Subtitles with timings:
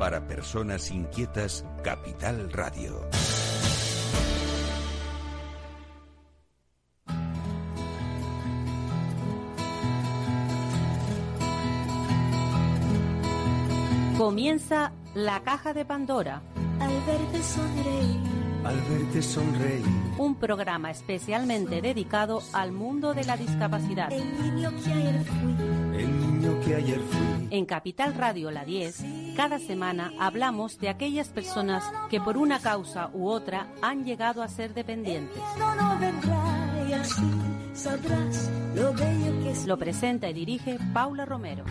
[0.00, 3.06] Para personas inquietas, Capital Radio.
[14.16, 16.40] Comienza la caja de Pandora.
[16.80, 18.20] Al verte sonreír.
[18.64, 19.84] Al verte sonreír.
[20.16, 24.10] Un programa especialmente dedicado al mundo de la discapacidad.
[24.10, 26.00] El niño que ayer fui.
[26.00, 27.48] El niño que ayer fui.
[27.50, 33.10] En Capital Radio La 10, cada semana hablamos de aquellas personas que por una causa
[33.12, 35.42] u otra han llegado a ser dependientes.
[39.66, 41.64] Lo presenta y dirige Paula Romero.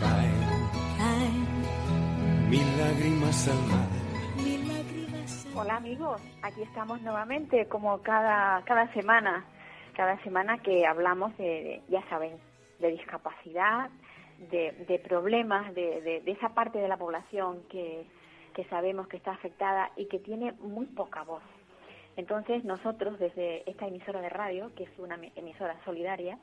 [5.54, 9.44] Hola amigos, aquí estamos nuevamente como cada, cada semana,
[9.94, 12.32] cada semana que hablamos de, de, ya saben,
[12.78, 13.90] de discapacidad,
[14.50, 18.04] de, de problemas, de, esa parte de la población que,
[18.54, 21.42] que sabemos que está afectada y que tiene muy poca voz.
[22.16, 26.38] Entonces nosotros desde esta emisora de radio, que es una emi- emisora solidaria,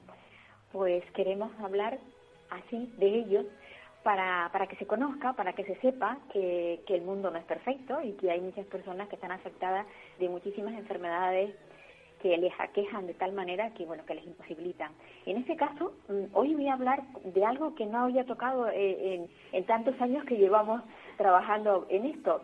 [0.71, 1.99] pues queremos hablar
[2.49, 3.45] así de ellos
[4.03, 7.45] para, para que se conozca, para que se sepa que, que el mundo no es
[7.45, 9.85] perfecto y que hay muchas personas que están afectadas
[10.19, 11.53] de muchísimas enfermedades
[12.21, 14.91] que les aquejan de tal manera que bueno que les imposibilitan.
[15.25, 19.15] En este caso, mm, hoy voy a hablar de algo que no había tocado eh,
[19.15, 20.81] en, en tantos años que llevamos
[21.17, 22.41] trabajando en esto.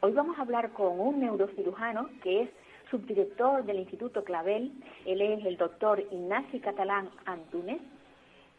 [0.00, 2.50] Hoy vamos a hablar con un neurocirujano que es
[2.90, 4.72] subdirector del Instituto Clavel.
[5.04, 7.80] Él es el doctor Ignacio Catalán Antúnez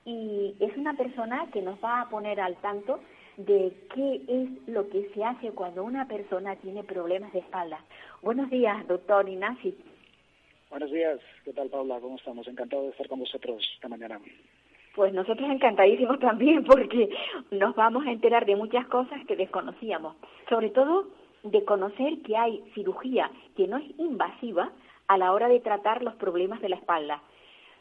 [0.05, 2.99] y es una persona que nos va a poner al tanto
[3.37, 7.79] de qué es lo que se hace cuando una persona tiene problemas de espalda.
[8.21, 9.73] Buenos días, doctor Ignacio.
[10.69, 11.99] Buenos días, ¿qué tal Paula?
[12.01, 12.45] ¿Cómo estamos?
[12.47, 14.19] Encantado de estar con vosotros esta mañana.
[14.95, 17.09] Pues nosotros encantadísimos también porque
[17.51, 20.17] nos vamos a enterar de muchas cosas que desconocíamos,
[20.49, 21.07] sobre todo
[21.43, 24.71] de conocer que hay cirugía que no es invasiva
[25.07, 27.23] a la hora de tratar los problemas de la espalda.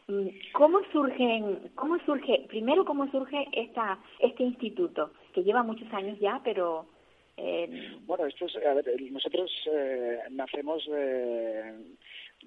[0.07, 6.17] Mm, ¿Cómo surgen, cómo surge, primero cómo surge esta, este instituto que lleva muchos años
[6.19, 6.85] ya, pero
[7.35, 11.97] eh, Bueno, esto es, a ver, nosotros eh, nacemos de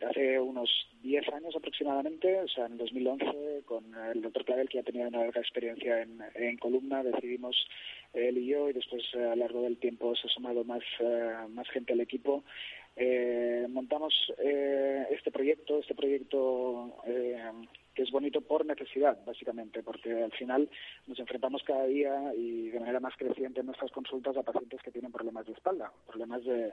[0.08, 0.70] hace unos
[1.02, 5.20] 10 años aproximadamente, o sea, en 2011, con el doctor Clavel, que ya tenía una
[5.20, 7.56] larga experiencia en, en columna, decidimos
[8.12, 10.82] él y yo, y después eh, a lo largo del tiempo se ha sumado más,
[11.00, 12.44] eh, más gente al equipo.
[12.96, 17.38] Eh, montamos eh, este proyecto, este proyecto eh,
[17.94, 20.68] que es bonito por necesidad, básicamente, porque al final
[21.06, 24.90] nos enfrentamos cada día y de manera más creciente en nuestras consultas a pacientes que
[24.90, 26.72] tienen problemas de espalda, problemas de,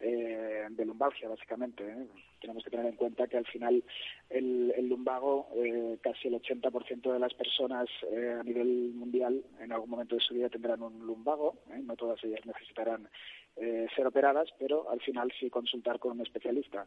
[0.00, 1.84] eh, de lumbalgia, básicamente.
[1.84, 2.06] ¿eh?
[2.40, 3.82] Tenemos que tener en cuenta que al final
[4.30, 9.72] el, el lumbago, eh, casi el 80% de las personas eh, a nivel mundial en
[9.72, 11.80] algún momento de su vida tendrán un lumbago, ¿eh?
[11.82, 13.08] no todas ellas necesitarán
[13.56, 16.86] eh, ser operadas, pero al final sí consultar con un especialista.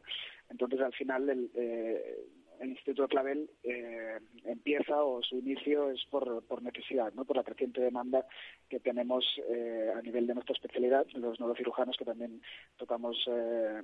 [0.50, 2.28] Entonces, al final, el, eh,
[2.59, 7.25] el Instituto Clavel eh, empieza o su inicio es por, por necesidad, ¿no?
[7.25, 8.25] por la creciente demanda
[8.70, 12.42] que tenemos eh, a nivel de nuestra especialidad, los neurocirujanos que también
[12.78, 13.81] tocamos eh,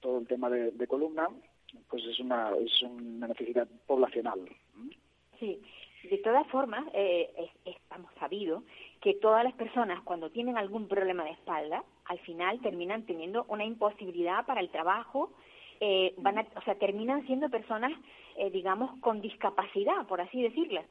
[0.00, 1.28] todo el tema de, columna,
[1.88, 4.40] pues es una, es una necesidad poblacional.
[5.38, 5.60] Sí,
[6.08, 8.62] de todas formas, eh, es- estamos sabidos
[9.00, 13.64] que todas las personas cuando tienen algún problema de espalda, al final terminan teniendo una
[13.64, 15.32] imposibilidad para el trabajo,
[15.80, 17.92] eh, van a, o sea, terminan siendo personas,
[18.36, 20.82] eh, digamos, con discapacidad, por así decirlo.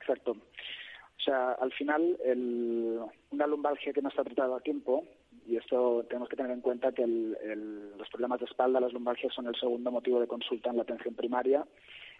[0.00, 0.32] Exacto.
[0.32, 3.00] O sea, al final, el-
[3.32, 5.04] una lumbalgia que no está tratada a tiempo,
[5.46, 8.92] y esto tenemos que tener en cuenta que el- el- los problemas de espalda, las
[8.92, 11.66] lumbalgias, son el segundo motivo de consulta en la atención primaria,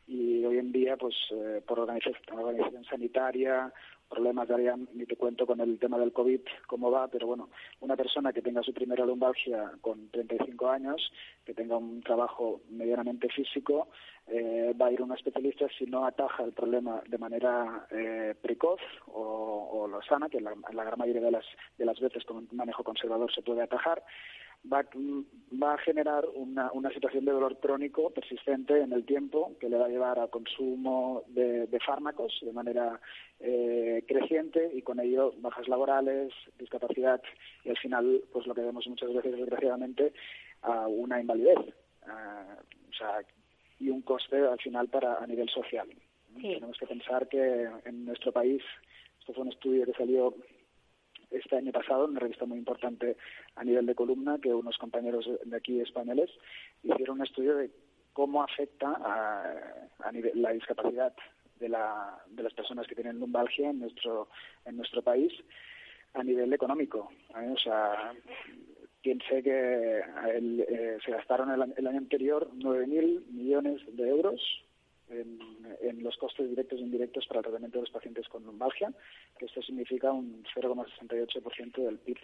[0.07, 3.73] y hoy en día, pues eh, por organización, organización sanitaria,
[4.09, 7.97] problemas área, ni te cuento con el tema del COVID, cómo va, pero bueno, una
[7.97, 11.13] persona que tenga su primera lumbalgia con 35 años,
[11.45, 13.89] que tenga un trabajo medianamente físico,
[14.27, 18.35] eh, va a ir a un especialista si no ataja el problema de manera eh,
[18.41, 21.45] precoz o, o lo sana, que la, la gran mayoría de las,
[21.77, 24.03] de las veces con un manejo conservador se puede atajar,
[24.65, 24.85] va,
[25.63, 29.77] va a generar una, una situación de dolor crónico persistente en el tiempo que le
[29.77, 33.01] va a llevar a consumo de, de fármacos de manera
[33.41, 37.23] eh, creciente y con ello bajas laborales, discapacidad
[37.65, 40.13] y al final, pues lo que vemos muchas veces desgraciadamente,
[40.63, 41.59] a una invalidez.
[42.07, 42.57] Ah,
[42.89, 43.23] o sea,
[43.79, 45.89] y un coste al final para a nivel social.
[46.37, 46.55] Sí.
[46.55, 48.63] Tenemos que pensar que en nuestro país,
[49.21, 50.35] esto fue un estudio que salió
[51.31, 53.17] este año pasado, una revista muy importante
[53.57, 56.31] a nivel de columna, que unos compañeros de aquí españoles
[56.83, 57.71] hicieron un estudio de
[58.13, 59.55] cómo afecta a,
[60.01, 61.15] a nivel, la discapacidad
[61.61, 64.29] de, la, de las personas que tienen lumbalgia en nuestro,
[64.65, 65.33] en nuestro país
[66.15, 67.11] a nivel económico.
[67.31, 67.51] ¿eh?
[67.53, 68.13] O sea,
[69.03, 70.01] piense que
[70.35, 74.41] el, eh, se gastaron el, el año anterior 9.000 millones de euros
[75.11, 78.93] en, los costes directos e indirectos para el tratamiento de los pacientes con lumbalgia,
[79.39, 82.19] que esto significa un 0,68% del PIB.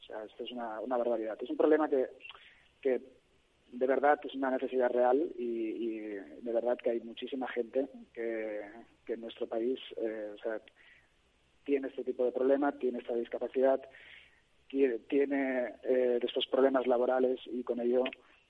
[0.00, 1.38] O sea, esto es una, una barbaridad.
[1.40, 2.08] Es un problema que,
[2.80, 3.00] que
[3.72, 5.98] de verdad es una necesidad real y,
[6.42, 8.60] de verdad que hay muchísima gente que,
[9.06, 10.34] que en nuestro país eh,
[11.64, 13.80] tiene este tipo de problema, tiene esta discapacidad,
[14.68, 18.04] tiene, tiene eh, estos problemas laborales y con ello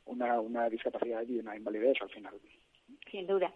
[0.07, 2.35] una, una discapacidad y una invalidez al final.
[3.13, 3.53] Sin duda.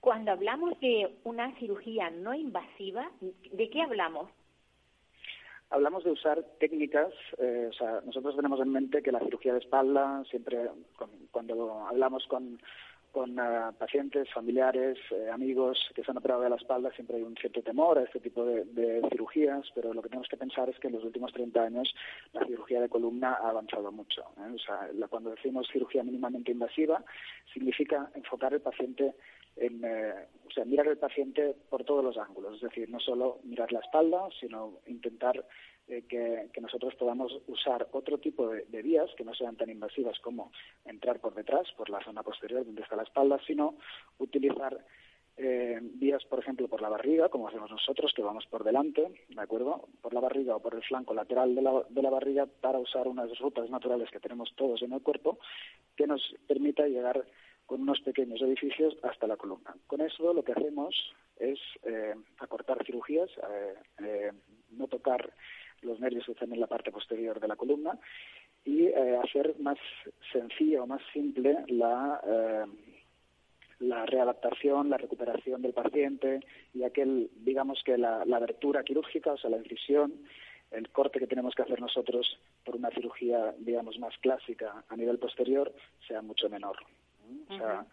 [0.00, 4.30] Cuando hablamos de una cirugía no invasiva, ¿de qué hablamos?
[5.68, 9.58] Hablamos de usar técnicas, eh, o sea, nosotros tenemos en mente que la cirugía de
[9.58, 12.60] espalda, siempre con, cuando hablamos con,
[13.12, 17.22] con uh, pacientes, familiares, eh, amigos que se han operado de la espalda, siempre hay
[17.22, 20.78] un cierto temor a este tipo de, cirugías, pero lo que tenemos que pensar es
[20.78, 21.94] que en los últimos 30 años
[22.32, 24.22] la cirugía de columna ha avanzado mucho.
[24.38, 24.52] ¿eh?
[24.54, 27.04] O sea, la, cuando decimos cirugía mínimamente invasiva,
[27.52, 29.14] significa enfocar el paciente
[29.56, 30.14] en, eh,
[30.48, 33.80] o sea, mirar el paciente por todos los ángulos, es decir, no solo mirar la
[33.80, 35.44] espalda, sino intentar
[35.90, 40.52] eh, que, nosotros podamos usar otro tipo de, vías que no sean tan invasivas como
[40.84, 43.74] entrar por detrás, por la zona posterior donde está la espalda, sino
[44.18, 44.84] utilizar
[45.36, 49.40] eh, vías, por ejemplo, por la barriga, como hacemos nosotros, que vamos por delante, ¿de
[49.40, 49.88] acuerdo?
[50.00, 53.08] Por la barriga o por el flanco lateral de la, de la barriga para usar
[53.08, 55.40] unas rutas naturales que tenemos todos en el cuerpo
[55.96, 57.24] que nos permita llegar
[57.66, 59.74] con unos pequeños edificios hasta la columna.
[59.88, 60.94] Con eso lo que hacemos
[61.36, 63.30] es eh, acortar cirugías,
[63.98, 64.32] eh,
[64.70, 65.32] no tocar
[65.82, 67.98] los nervios que están en la parte posterior de la columna
[68.64, 69.78] y eh, hacer más
[70.32, 72.66] sencilla o más simple la, eh,
[73.80, 76.40] la readaptación, la recuperación del paciente
[76.74, 80.12] y aquel, digamos que la, la abertura quirúrgica, o sea, la incisión,
[80.70, 85.18] el corte que tenemos que hacer nosotros por una cirugía, digamos, más clásica a nivel
[85.18, 85.72] posterior
[86.06, 86.76] sea mucho menor.
[87.48, 87.86] O sea,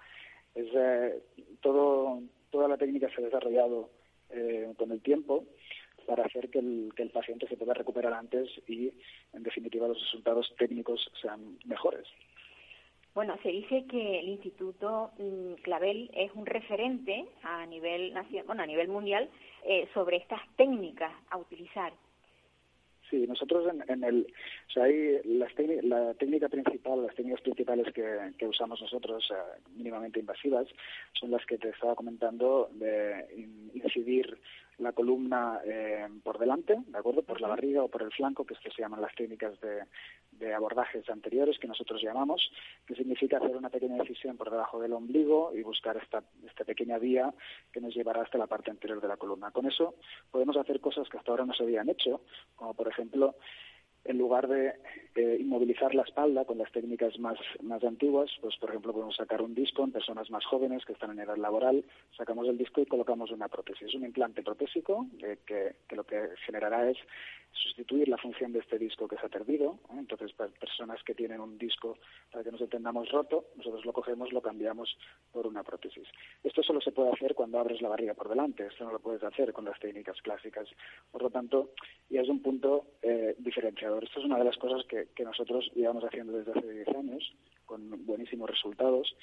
[0.55, 1.23] es, eh,
[1.61, 3.89] todo, toda la técnica se ha desarrollado
[4.29, 5.45] eh, con el tiempo
[6.07, 8.91] para hacer que el, que el paciente se pueda recuperar antes y,
[9.33, 12.07] en definitiva, los resultados técnicos sean mejores.
[13.13, 18.13] Bueno, se dice que el Instituto mmm, Clavel es un referente a nivel
[18.45, 19.29] bueno, a nivel mundial
[19.65, 21.93] eh, sobre estas técnicas a utilizar.
[23.09, 24.27] Sí, nosotros en, en el,
[24.67, 25.51] o sea, hay las
[25.83, 30.67] la técnica principal, las técnicas principales que, que usamos nosotros, eh, mínimamente invasivas,
[31.13, 33.25] son las que te estaba comentando de
[33.73, 34.37] incidir
[34.79, 37.23] la columna eh, por delante, ¿de acuerdo?
[37.23, 39.83] Por la barriga o por el flanco, que esto se llaman las técnicas de,
[40.39, 42.51] de, abordajes anteriores que nosotros llamamos,
[42.85, 46.97] que significa hacer una pequeña incisión por debajo del ombligo y buscar esta, esta pequeña
[46.97, 47.33] vía
[47.71, 49.51] que nos llevará hasta la parte anterior de la columna.
[49.51, 49.95] Con eso
[50.31, 52.21] podemos hacer cosas que hasta ahora no se habían hecho,
[52.55, 53.35] como por ejemplo
[54.07, 54.73] en lugar de
[55.15, 59.41] eh, inmovilizar la espalda con las técnicas más, más antiguas, pues por ejemplo podemos sacar
[59.41, 61.83] un disco en personas más jóvenes que están en edad laboral,
[62.15, 63.89] sacamos el disco y colocamos una prótesis.
[63.89, 66.97] Es un implante protésico eh, que, lo que generará es
[67.57, 69.79] sustituir la función de este disco que se ha perdido.
[69.89, 69.95] ¿eh?
[69.97, 71.97] Entonces, para personas que tienen un disco,
[72.31, 74.97] para que nos entendamos roto, nosotros lo cogemos, lo cambiamos
[75.31, 76.07] por una prótesis.
[76.43, 79.23] Esto solo se puede hacer cuando abres la barriga por delante, esto no lo puedes
[79.23, 80.67] hacer con las técnicas clásicas.
[81.11, 81.71] Por lo tanto,
[82.09, 84.03] ya es un punto eh, diferenciador.
[84.03, 87.35] Esto es una de las cosas que, nosotros llevamos haciendo desde hace 10 años,
[87.65, 89.13] con buenísimos resultados.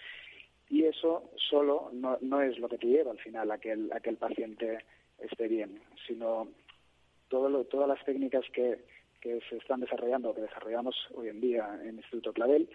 [0.69, 3.91] Y eso solo no, no es lo que te lleva al final a que el,
[3.93, 4.85] a que el paciente
[5.19, 6.49] esté bien, sino
[7.29, 8.79] todo lo, todas las técnicas que,
[9.23, 12.69] se están desarrollando, que desarrollamos hoy en día en Instituto Clavel,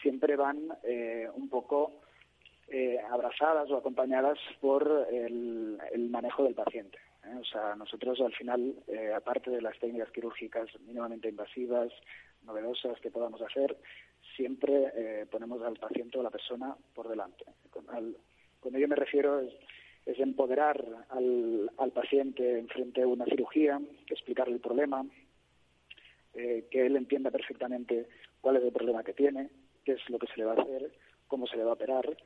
[0.00, 2.00] siempre van eh, un poco
[2.68, 6.98] eh, abrazadas o acompañadas por el, el manejo del paciente.
[7.24, 7.36] ¿eh?
[7.40, 11.92] O sea, nosotros al final, eh, aparte de las técnicas quirúrgicas mínimamente invasivas,
[12.42, 13.76] novedosas que podamos hacer,
[14.36, 17.44] siempre eh, ponemos al paciente o a la persona por delante.
[17.70, 18.16] Con, al,
[18.60, 19.40] con ello me refiero
[20.10, 25.04] es empoderar al, al paciente frente a una cirugía, explicarle el problema,
[26.34, 28.08] eh, que él entienda perfectamente
[28.40, 29.50] cuál es el problema que tiene,
[29.84, 30.92] qué es lo que se le va a hacer,
[31.26, 32.16] cómo se le va a operar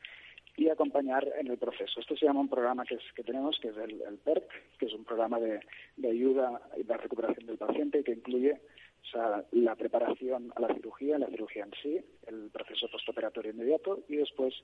[0.56, 2.00] y acompañar en el proceso.
[2.00, 4.48] Esto se llama un programa que, es, que tenemos, que es el, el, PERC,
[4.78, 5.60] que es un programa de,
[5.96, 8.60] de ayuda y de recuperación del paciente que incluye
[9.04, 14.00] o sea, la preparación a la cirugía, la cirugía en sí, el proceso postoperatorio inmediato
[14.08, 14.54] y después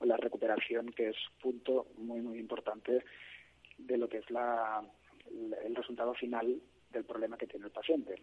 [0.00, 3.02] la recuperación, que es punto muy, muy importante
[3.78, 4.82] de lo que es la,
[5.64, 6.60] el resultado final
[6.92, 8.16] del problema que tiene el paciente.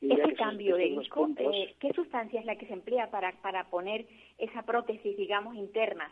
[0.00, 3.32] Y este cambio de disco, puntos, eh, ¿qué sustancia es la que se emplea para,
[3.40, 4.06] para poner
[4.38, 6.10] esa prótesis, digamos, interna?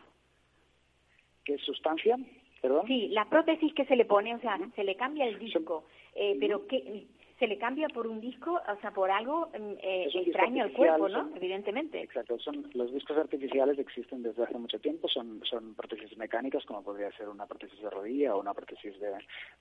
[1.43, 2.17] ¿Qué sustancia?
[2.61, 2.85] ¿Perdón?
[2.87, 6.37] Sí, la prótesis que se le pone, o sea, se le cambia el disco, eh,
[6.39, 7.07] pero que
[7.41, 11.09] se le cambia por un disco, o sea, por algo mm, eh, extraño al cuerpo,
[11.09, 11.21] ¿no?
[11.23, 11.99] son- Evidentemente.
[11.99, 16.83] Exacto, son los discos artificiales existen desde hace mucho tiempo, son, son prótesis mecánicas como
[16.83, 19.11] podría ser una prótesis de rodilla o una prótesis de,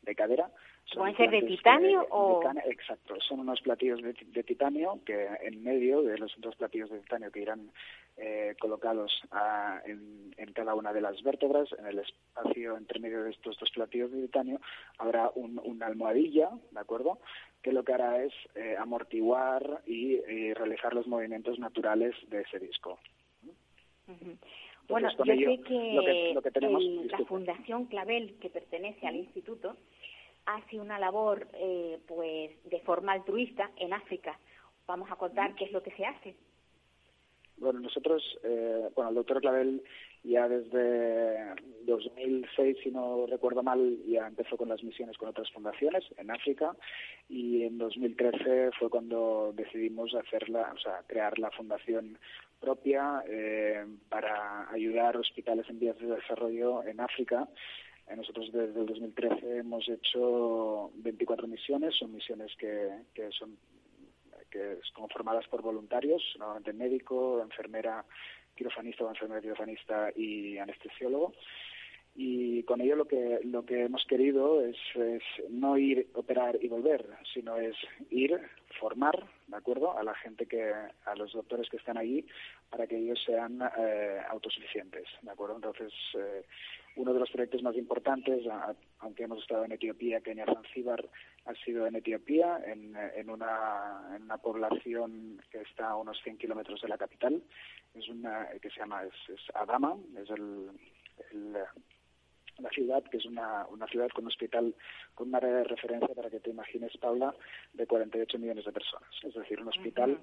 [0.03, 0.51] de cadera.
[0.95, 6.03] ¿Pueden ser de titanio o- Exacto, son unos platillos de, de titanio que en medio
[6.03, 7.71] de los dos platillos de titanio que irán
[8.23, 13.25] eh, colocados a- en, en cada una de las vértebras, en el espacio entre medio
[13.25, 14.61] de estos dos platillos de titanio
[14.99, 17.19] habrá un, una almohadilla, ¿de acuerdo?
[17.63, 22.59] que lo que hará es eh, amortiguar y, y realizar los movimientos naturales de ese
[22.59, 22.99] disco.
[24.89, 27.19] Bueno, yo sé que, lo que- lo que tenemos- el- la.
[27.27, 29.77] Fundación Clavel, que pertenece al instituto,
[30.47, 34.39] hace una labor eh, pues de forma altruista en África.
[34.87, 36.35] Vamos a contar qué es lo que se hace.
[37.61, 39.83] Bueno, nosotros, eh, bueno, el doctor Clavel
[40.25, 46.03] ya desde 2006, si no recuerdo mal, ya empezó con las misiones con otras fundaciones
[46.17, 46.75] en África
[47.29, 52.19] y en 2013 fue cuando decidimos hacerla, o sea, crear la fundación
[52.61, 57.47] propia eh, para ayudar hospitales en vías de desarrollo en África.
[58.09, 63.59] Eh, Nosotros desde el 2013 hemos hecho 24 misiones, son misiones que, que son
[64.51, 68.05] que conformadas por voluntarios, normalmente médico, enfermera,
[68.55, 71.33] quirofanista o enfermera quirofanista y anestesiólogo.
[72.17, 76.67] Y con ello lo que lo que hemos querido es, es no ir, operar y
[76.67, 77.77] volver, sino es
[78.11, 78.39] ir,
[78.81, 82.27] formar, ¿de acuerdo?, a la gente que, a los doctores que están allí
[82.69, 85.57] para que ellos sean eh, autosuficientes, ¿de acuerdo?
[85.57, 86.45] Entonces, eh,
[86.97, 91.05] uno de los proyectos más importantes, a- aunque hemos estado en Etiopía, Kenia, Zanzíbar,
[91.47, 96.39] ha sido en Etiopía, en, en, una, en una población que está a unos 100
[96.39, 97.43] kilómetros de la capital,
[97.95, 100.71] es una que se llama es, es Adama, es el,
[101.33, 101.53] el,
[102.59, 104.75] la ciudad, que es una, una ciudad con un hospital,
[105.15, 107.35] con un área de referencia, para que te imagines, Paula,
[107.73, 109.09] de 48 millones de personas.
[109.23, 110.19] Es decir, un hospital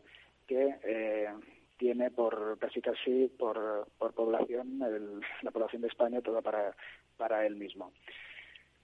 [0.46, 1.30] que eh,
[1.78, 6.76] tiene por casi casi por, por población el- la población de España toda para,
[7.18, 7.92] para él mismo.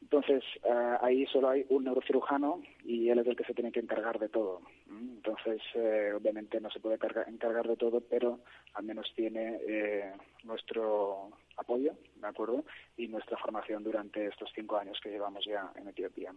[0.02, 3.80] Entonces, ah, ahí solo hay un neurocirujano y él es el que se tiene que
[3.80, 4.62] encargar de todo.
[4.90, 8.42] Entonces, eh, obviamente no se puede carga- encargar de todo, pero
[8.74, 10.12] al menos tiene eh,
[10.44, 12.66] nuestro apoyo, ¿de acuerdo?
[12.98, 16.34] Y nuestra formación durante estos cinco años que llevamos ya en Etiopía.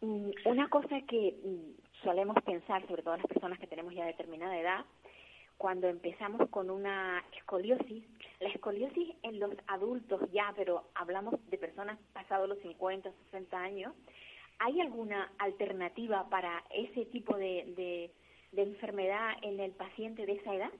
[0.00, 4.56] Mm, Una cosa que mm, solemos pensar, sobre todo las personas que tenemos ya determinada
[4.58, 4.84] edad,
[5.62, 8.02] cuando empezamos con una escoliosis,
[8.40, 13.94] la escoliosis en los adultos ya, pero hablamos de personas pasados los 50, 60 años,
[14.58, 18.10] ¿hay alguna alternativa para ese tipo de, de,
[18.50, 20.72] de enfermedad en el paciente de esa edad?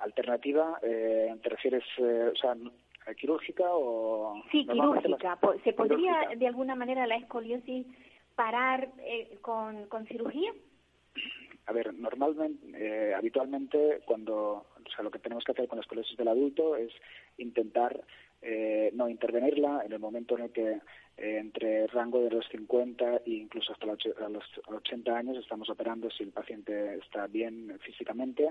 [0.00, 2.56] Alternativa, eh, ¿te refieres, eh, o sea,
[3.14, 4.42] quirúrgica o...?
[4.50, 5.38] Sí, quirúrgica.
[5.62, 6.34] ¿Se podría quirúrgica.
[6.34, 7.86] de alguna manera la escoliosis
[8.34, 10.52] parar eh, con, con cirugía?
[11.68, 14.36] A ver, normalmente, eh, habitualmente, cuando,
[14.86, 16.90] o sea, lo que tenemos que hacer con la escoliosis del adulto es
[17.36, 18.00] intentar
[18.40, 20.70] eh, no intervenirla en el momento en el que
[21.16, 25.36] eh, entre rango de los 50 e incluso hasta los och- a los 80 años
[25.36, 28.50] estamos operando si el paciente está bien físicamente.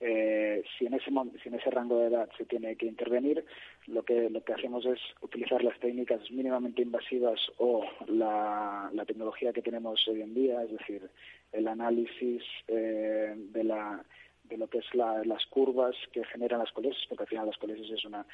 [0.00, 1.10] Eh, si, en ese,
[1.42, 3.44] si en ese rango de edad se tiene que intervenir,
[3.88, 9.52] lo que, lo que hacemos es utilizar las técnicas mínimamente invasivas o la, la tecnología
[9.52, 11.10] que tenemos hoy en día, es decir,
[11.56, 14.04] el análisis eh, de la
[14.56, 17.90] lo que es la- las curvas que generan las escoliosis, porque al final la escoliosis
[17.90, 18.24] es una,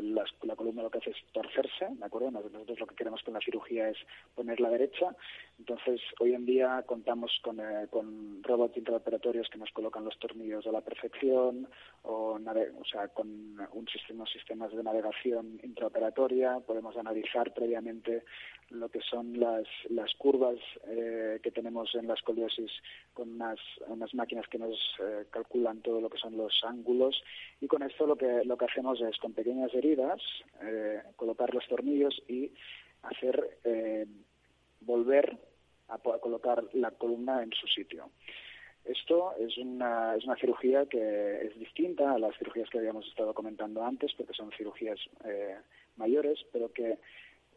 [0.00, 2.30] la, la columna lo que hace es torcerse, ¿de acuerdo?
[2.30, 3.98] Nosotros lo que queremos con la cirugía es
[4.34, 5.14] ponerla derecha,
[5.58, 10.66] entonces hoy en día contamos con, eh, con robots intraoperatorios que nos colocan los tornillos
[10.66, 11.68] a la perfección,
[12.02, 18.24] o, o sea, con un sistema, sistemas de navegación intraoperatoria, podemos analizar previamente
[18.72, 20.56] lo que son las, las curvas
[20.88, 22.70] eh, que tenemos en la escoliosis
[23.12, 27.22] con unas, unas máquinas que nos eh, calculan todo lo que son los ángulos
[27.60, 30.20] y con esto lo que lo que hacemos es con pequeñas heridas
[30.62, 32.52] eh, colocar los tornillos y
[33.02, 34.06] hacer eh,
[34.80, 35.36] volver
[35.88, 38.10] a, colocar la columna en su sitio.
[38.84, 43.32] Esto es una, es una cirugía que es distinta a las cirugías que habíamos estado
[43.32, 45.56] comentando antes, porque son cirugías eh,
[45.96, 46.98] mayores, pero que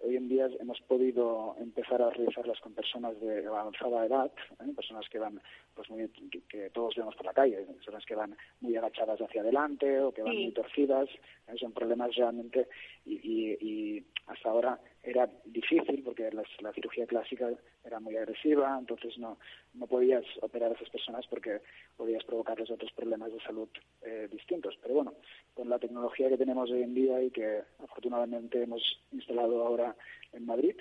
[0.02, 4.72] hoy en día hemos podido empezar a realizarlas con personas de avanzada edad, ¿eh?
[4.76, 5.42] personas que van,
[5.74, 9.42] pues muy, que, que todos vemos por la calle, personas que van muy agachadas hacia
[9.42, 10.44] adelante o que van Sí.
[10.44, 11.10] muy torcidas,
[11.48, 11.56] ¿eh?
[11.60, 12.68] son problemas realmente
[13.06, 17.52] y, y- y hasta ahora era difícil porque la cirugía clásica
[17.84, 19.38] era muy agresiva, entonces no,
[19.74, 21.62] no podías operar a esas personas porque
[21.96, 23.70] podías provocarles otros problemas de salud
[24.02, 24.78] eh, distintos.
[24.82, 25.14] Pero bueno,
[25.54, 28.82] con la tecnología que tenemos hoy en día y que afortunadamente hemos
[29.12, 29.96] instalado ahora
[30.34, 30.76] en Madrid,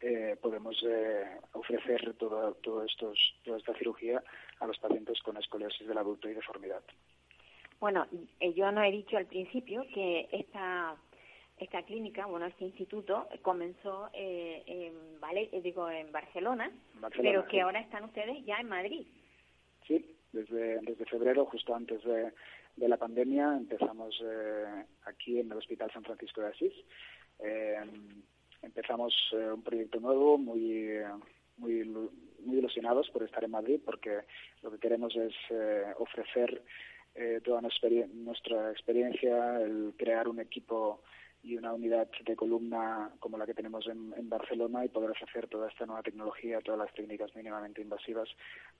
[0.00, 4.22] eh, podemos eh, ofrecer todo, todo estos, toda esta cirugía
[4.60, 6.82] a los pacientes con escoliosis del adulto y deformidad.
[7.80, 8.06] Bueno,
[8.56, 10.96] yo no he dicho al principio que esta
[11.60, 16.70] esta clínica, bueno, este instituto comenzó eh, en, vale, eh, digo, en Barcelona,
[17.16, 19.06] pero que ahora están ustedes ya en Madrid.
[19.86, 22.32] Sí, desde, desde febrero, justo antes de,
[22.76, 26.74] de la pandemia, empezamos eh, aquí en el Hospital San Francisco de Asís.
[28.62, 31.00] empezamos un proyecto nuevo, muy,
[31.56, 31.84] muy,
[32.44, 34.20] muy ilusionados por estar en Madrid, porque
[34.62, 35.34] lo que queremos es
[35.98, 36.62] ofrecer
[37.44, 41.00] toda nuestra, nuestra experiencia, el crear un equipo
[41.42, 45.68] y una unidad de columna como la que tenemos en, Barcelona y poder ofrecer toda
[45.68, 48.28] esta nueva tecnología, todas las técnicas mínimamente invasivas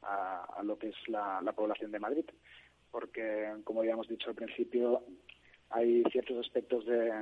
[0.03, 2.25] a, lo que es la, población de Madrid.
[2.91, 5.03] Porque, como ya hemos dicho al principio,
[5.71, 7.13] hay ciertos aspectos de,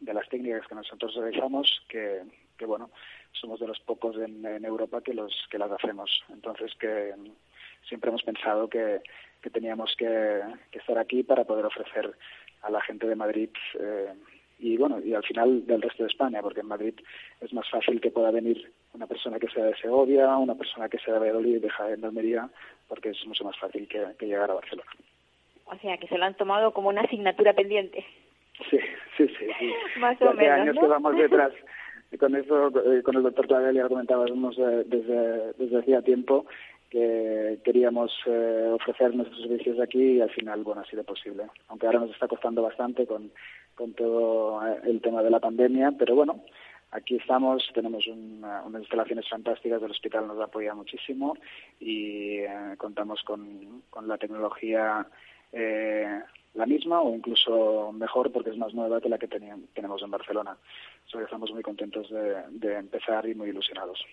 [0.00, 2.22] de, las técnicas que nosotros realizamos que,
[2.56, 2.90] que, bueno,
[3.32, 6.24] somos de los pocos en, Europa que, los, que las hacemos.
[6.28, 7.14] Entonces, que
[7.88, 9.02] siempre hemos pensado que
[9.52, 10.40] teníamos que
[10.72, 12.16] estar aquí para poder ofrecer
[12.64, 14.12] a la gente de Madrid eh,
[14.58, 16.94] y bueno y al final del resto de España porque en Madrid
[17.40, 20.98] es más fácil que pueda venir una persona que sea de Segovia una persona que
[20.98, 22.48] sea de Valladolid y de Jaén de Almería
[22.88, 24.90] porque es mucho más fácil que, llegar a Barcelona.
[25.66, 28.04] O sea que se lo han tomado como una asignatura pendiente.
[28.70, 28.78] Sí
[29.16, 29.46] sí sí,
[29.98, 31.52] más o menos años que vamos detrás.
[32.18, 36.46] Con eso eh, con el doctor Clavel ya comentábamos eh, desde desde hacía tiempo
[36.94, 41.42] que queríamos eh, ofrecer nuestros servicios aquí y al final, bueno, ha sido posible.
[41.66, 43.32] Aunque ahora nos está costando bastante con,
[43.74, 46.44] con todo eh, el tema de la pandemia, pero bueno,
[46.92, 51.36] aquí estamos, tenemos unas instalaciones fantásticas, el hospital nos apoya muchísimo
[51.80, 55.04] y eh, contamos con, con la tecnología
[56.54, 60.56] la misma o incluso mejor porque es más nueva que la que tenemos en Barcelona.
[61.06, 64.04] So estamos muy contentos de empezar y muy ilusionados.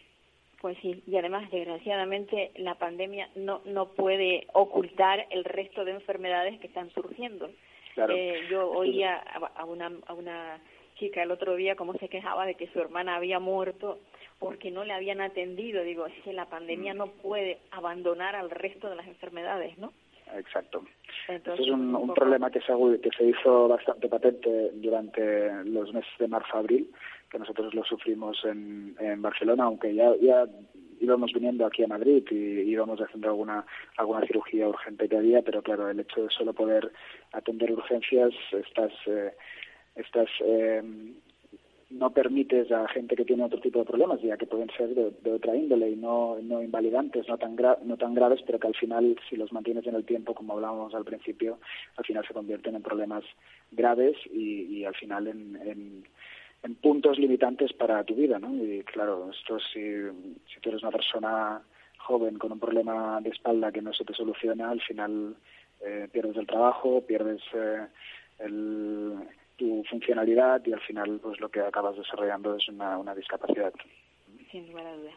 [0.61, 6.59] Pues sí, y además, desgraciadamente, la pandemia no, no puede ocultar el resto de enfermedades
[6.59, 7.49] que están surgiendo.
[7.97, 10.59] Eh, yo oía a una, a una
[10.99, 13.97] chica el otro día cómo se quejaba de que su hermana había muerto
[14.37, 15.83] porque no le habían atendido.
[15.83, 16.97] Digo, es que la pandemia mm.
[16.97, 19.91] no puede abandonar al resto de las enfermedades, ¿no?
[20.35, 20.83] Exacto.
[21.27, 26.27] Entonces, es un, problema que se, que se hizo bastante patente durante los meses de
[26.27, 26.87] marzo-abril
[27.31, 30.45] que nosotros lo sufrimos en, en Barcelona, aunque ya, ya
[30.99, 33.65] íbamos viniendo aquí a Madrid y íbamos haciendo alguna
[33.97, 36.91] alguna cirugía urgente que había, pero claro, el hecho de solo poder
[37.31, 39.31] atender urgencias, estas eh,
[39.95, 40.83] estas eh,
[41.89, 45.31] no permites a gente que tiene otro tipo de problemas, ya que pueden ser de,
[45.31, 49.17] otra índole y no, no invalidantes, no tan, no tan graves, pero que al final,
[49.29, 51.59] si los mantienes en el tiempo, como hablábamos al principio,
[51.97, 53.25] al final se convierten en problemas
[53.71, 56.03] graves y, y al final en en
[56.81, 58.53] puntos limitantes para tu vida, ¿no?
[58.53, 59.81] Y claro, esto si,
[60.53, 61.61] si tú eres una persona
[61.97, 65.35] joven con un problema de espalda que no se te soluciona, al final
[65.81, 67.87] eh, pierdes el trabajo, pierdes eh,
[68.39, 69.15] el,
[69.55, 73.73] tu funcionalidad y al final pues lo que acabas desarrollando es una, una discapacidad.
[74.51, 75.11] Sin ninguna duda.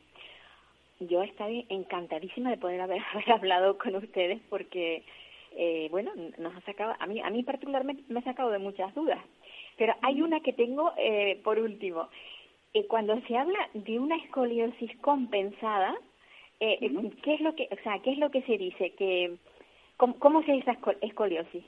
[1.01, 5.03] Yo estoy encantadísima de poder haber, hablado con ustedes porque,
[5.57, 8.95] eh, bueno, nos ha sacado, a mí, a mí particularmente me ha sacado de muchas
[8.95, 9.21] dudas
[9.77, 12.09] pero hay una que tengo eh, por último.
[12.73, 15.95] Eh, cuando se habla de una escoliosis compensada,
[16.61, 16.79] eh,
[17.23, 18.91] ¿qué es lo que, o sea, qué es lo que se dice?
[18.91, 19.37] Que
[19.97, 21.65] cómo, se dice escoliosis?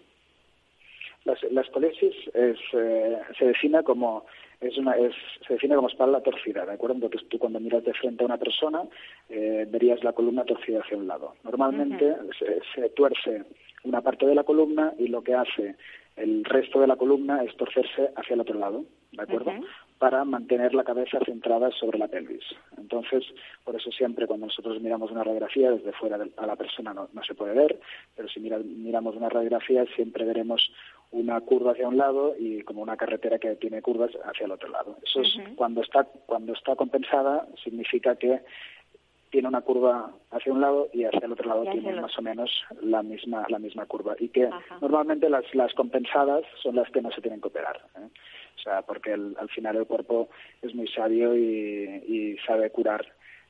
[1.24, 4.26] La, escoliosis es, se define como
[4.60, 5.12] es una, es,
[5.46, 6.94] se define como espalda torcida, ¿de acuerdo?
[6.94, 8.84] Entonces tú cuando miras de frente a una persona
[9.28, 11.34] verías la columna torcida hacia un lado.
[11.42, 12.14] Normalmente
[12.74, 13.42] se, tuerce
[13.82, 15.74] una parte de la columna y lo que hace
[16.16, 19.52] el resto de la columna es torcerse hacia el otro lado, ¿de acuerdo?
[19.98, 22.44] Para mantener la cabeza centrada sobre la pelvis.
[22.79, 23.24] Entonces,
[23.64, 27.35] por eso siempre cuando nosotros miramos una radiografía, desde fuera a la persona no, se
[27.35, 27.79] puede ver,
[28.14, 30.70] pero si miramos una radiografía siempre veremos
[31.12, 34.68] una curva hacia un lado y como una carretera que tiene curvas hacia el otro
[34.68, 34.98] lado.
[35.05, 38.40] Eso es cuando está cuando está compensada significa que
[39.30, 42.50] tiene una curva hacia un lado y hacia el otro lado tiene más o menos
[42.82, 44.14] la misma la misma curva.
[44.18, 44.48] Y que
[44.80, 48.08] normalmente las las compensadas son las que no se tienen que operar ¿eh?
[48.56, 50.28] o sea porque al final el cuerpo
[50.62, 53.04] es muy sabio y, sabe curar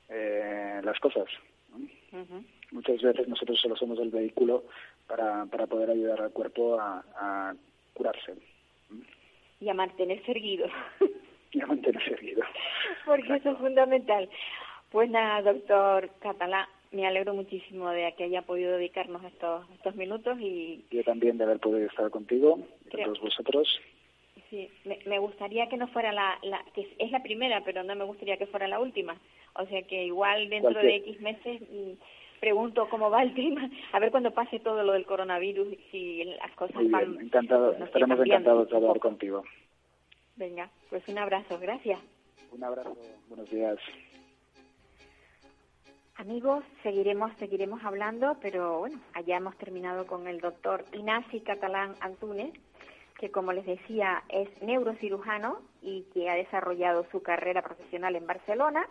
[0.09, 1.27] eh, las cosas
[2.71, 4.65] muchas veces nosotros solo somos el vehículo
[5.07, 7.55] para para poder ayudar al cuerpo a, a
[7.93, 8.35] curarse
[9.61, 10.67] y a mantenerse erguido.
[11.53, 12.43] Y a mantener seguido.
[13.07, 14.29] Porque eso es fundamental.
[14.97, 20.39] Pues nada, doctor Catalá, me alegro muchísimo de que haya podido dedicarnos estos, estos minutos
[20.41, 20.87] y...
[20.91, 22.59] Yo también de haber podido estar contigo,
[22.91, 23.05] Creo.
[23.05, 23.69] todos vosotros.
[24.49, 26.65] Sí, me, me gustaría que no fuera la, la...
[26.75, 29.21] que es la primera, pero no me gustaría que fuera la última.
[29.57, 33.99] O sea que igual dentro de X meses mm, pregunto cómo va el tema, a
[33.99, 37.13] ver cuando pase todo lo del coronavirus, si las cosas Muy van...
[37.13, 39.45] bien, encantado, no sé, estaremos encantados de hablar contigo.
[40.37, 42.01] Venga, pues un abrazo, gracias.
[42.51, 42.97] Un abrazo,
[43.29, 43.77] buenos días.
[46.19, 52.55] Amigos, seguiremos, seguiremos hablando, pero bueno, allá hemos terminado con el doctor Inasi Catalán Antúnez,
[53.19, 58.87] que como les decía es neurocirujano y que ha desarrollado su carrera profesional en Barcelona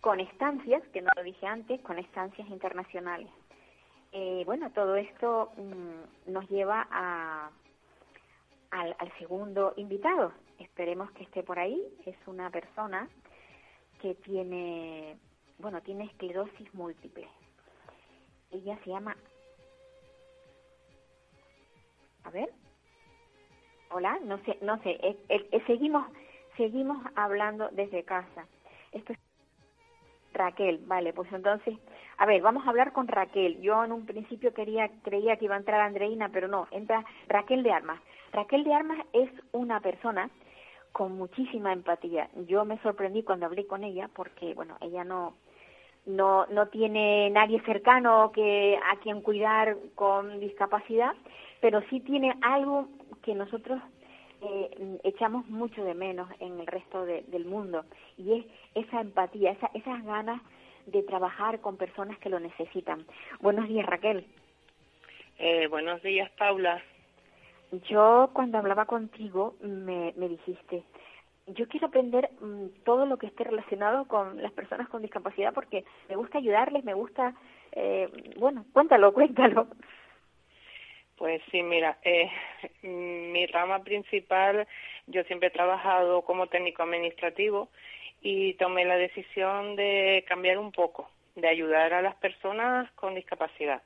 [0.00, 3.30] con estancias, que no lo dije antes, con estancias internacionales.
[4.10, 7.50] Eh, bueno, todo esto mm, nos lleva a,
[8.72, 10.32] al, al segundo invitado.
[10.58, 11.80] Esperemos que esté por ahí.
[12.04, 13.08] Es una persona
[14.00, 15.16] que tiene,
[15.62, 17.26] bueno, tiene esclerosis múltiple.
[18.50, 19.16] Ella se llama,
[22.24, 22.50] a ver,
[23.90, 26.04] hola, no sé, no sé, eh, eh, eh, seguimos,
[26.56, 28.46] seguimos hablando desde casa.
[28.90, 29.18] Esto es
[30.34, 31.78] Raquel, vale, pues entonces,
[32.18, 33.60] a ver, vamos a hablar con Raquel.
[33.60, 37.62] Yo en un principio quería, creía que iba a entrar Andreina, pero no, entra Raquel
[37.62, 38.00] de Armas.
[38.32, 40.28] Raquel de Armas es una persona
[40.92, 42.28] con muchísima empatía.
[42.46, 45.34] Yo me sorprendí cuando hablé con ella porque, bueno, ella no,
[46.06, 51.14] no, no tiene nadie cercano que a quien cuidar con discapacidad,
[51.60, 52.88] pero sí tiene algo
[53.22, 53.80] que nosotros
[54.40, 57.84] eh, echamos mucho de menos en el resto de- del mundo
[58.18, 60.42] y es esa empatía, esa, esas ganas
[60.86, 63.06] de trabajar con personas que lo necesitan.
[63.40, 64.26] Buenos días, Raquel.
[65.38, 66.82] Eh, buenos días, Paula.
[67.88, 70.82] Yo cuando hablaba contigo me, me dijiste,
[71.46, 75.84] yo quiero aprender mm, todo lo que esté relacionado con las personas con discapacidad porque
[76.08, 77.34] me gusta ayudarles, me gusta,
[77.72, 79.68] eh, bueno, cuéntalo, cuéntalo.
[81.16, 82.30] Pues sí, mira, eh,
[82.82, 84.66] mi rama principal,
[85.06, 87.68] yo siempre he trabajado como técnico administrativo
[88.20, 93.82] y tomé la decisión de cambiar un poco, de ayudar a las personas con discapacidad.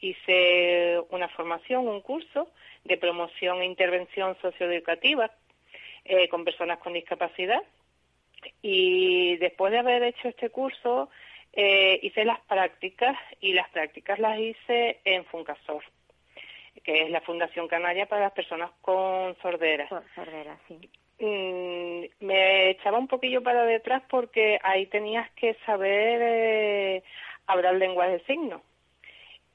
[0.00, 2.48] Hice una formación, un curso
[2.84, 5.30] de promoción e intervención socioeducativa
[6.04, 7.62] eh, con personas con discapacidad
[8.62, 11.08] y después de haber hecho este curso
[11.52, 15.82] eh, hice las prácticas y las prácticas las hice en Funcasor
[16.82, 19.88] que es la Fundación Canaria para las Personas con Sordera.
[19.88, 20.78] Sor- Sordera, sí.
[21.20, 27.02] Mm, me echaba un poquillo para detrás porque ahí tenías que saber eh,
[27.46, 28.60] hablar lenguas de signos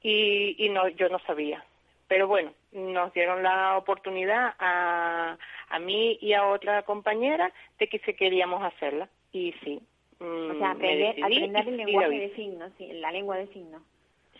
[0.02, 1.62] y, y no, yo no sabía.
[2.10, 8.00] Pero bueno, nos dieron la oportunidad a, a mí y a otra compañera de que
[8.00, 9.08] si queríamos hacerla.
[9.30, 9.80] Y sí.
[10.18, 13.82] O mm, sea, aprender, aprender el lenguaje de signos, sí, la lengua de signos.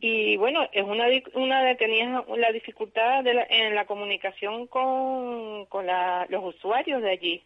[0.00, 5.66] Y bueno, es una, una de tenías la dificultad de la- en la comunicación con,
[5.66, 7.42] con la- los usuarios de allí,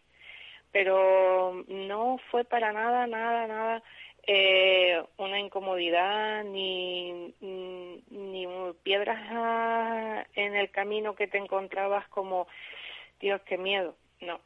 [0.71, 3.83] pero no fue para nada, nada, nada
[4.27, 8.47] eh, una incomodidad ni, ni,
[8.83, 12.47] piedras en el camino que te encontrabas como,
[13.19, 13.95] Dios, qué miedo.
[14.21, 14.39] No,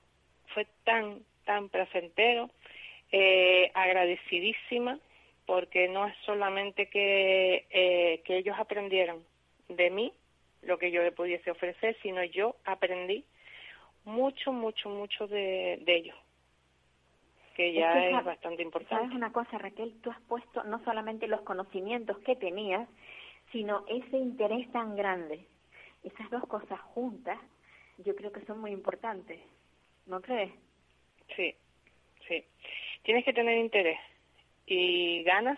[0.54, 2.50] fue tan, tan placentero,
[3.12, 5.00] eh, agradecidísima
[5.46, 9.20] porque no es solamente que, eh, que ellos aprendieran
[9.70, 10.12] de mí
[10.64, 13.24] lo que yo le pudiese ofrecer, sino yo aprendí
[14.04, 16.16] mucho, mucho, mucho de, de ellos,
[17.56, 19.16] que ya que es, sa- bastante ¿Sabes importante.
[19.16, 19.96] una cosa, Raquel?
[20.02, 22.88] Tú has puesto no solamente los conocimientos que tenías,
[23.52, 25.46] sino ese interés tan grande.
[26.04, 27.40] Esas dos cosas juntas,
[27.98, 29.40] yo creo que son muy importantes.
[30.06, 30.52] ¿No crees?
[31.36, 31.56] Sí,
[32.28, 32.44] sí.
[33.04, 34.00] Tienes que tener interés
[34.68, 35.58] y ganas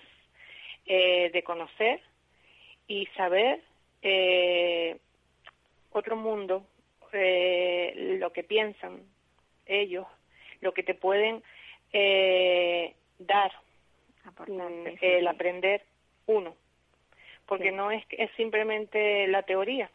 [0.86, 2.02] eh, de conocer
[2.88, 3.62] y saber
[4.02, 4.98] eh,
[5.92, 6.66] otro mundo,
[7.12, 9.02] eh, lo que piensan
[9.66, 10.06] ellos,
[10.62, 11.44] lo que te pueden
[11.94, 13.52] eh, dar,
[14.26, 15.84] Aportarte, mm, sí, el aprender
[16.26, 16.56] uno,
[17.46, 17.76] porque Sí.
[17.76, 19.90] no es, es simplemente la teoría.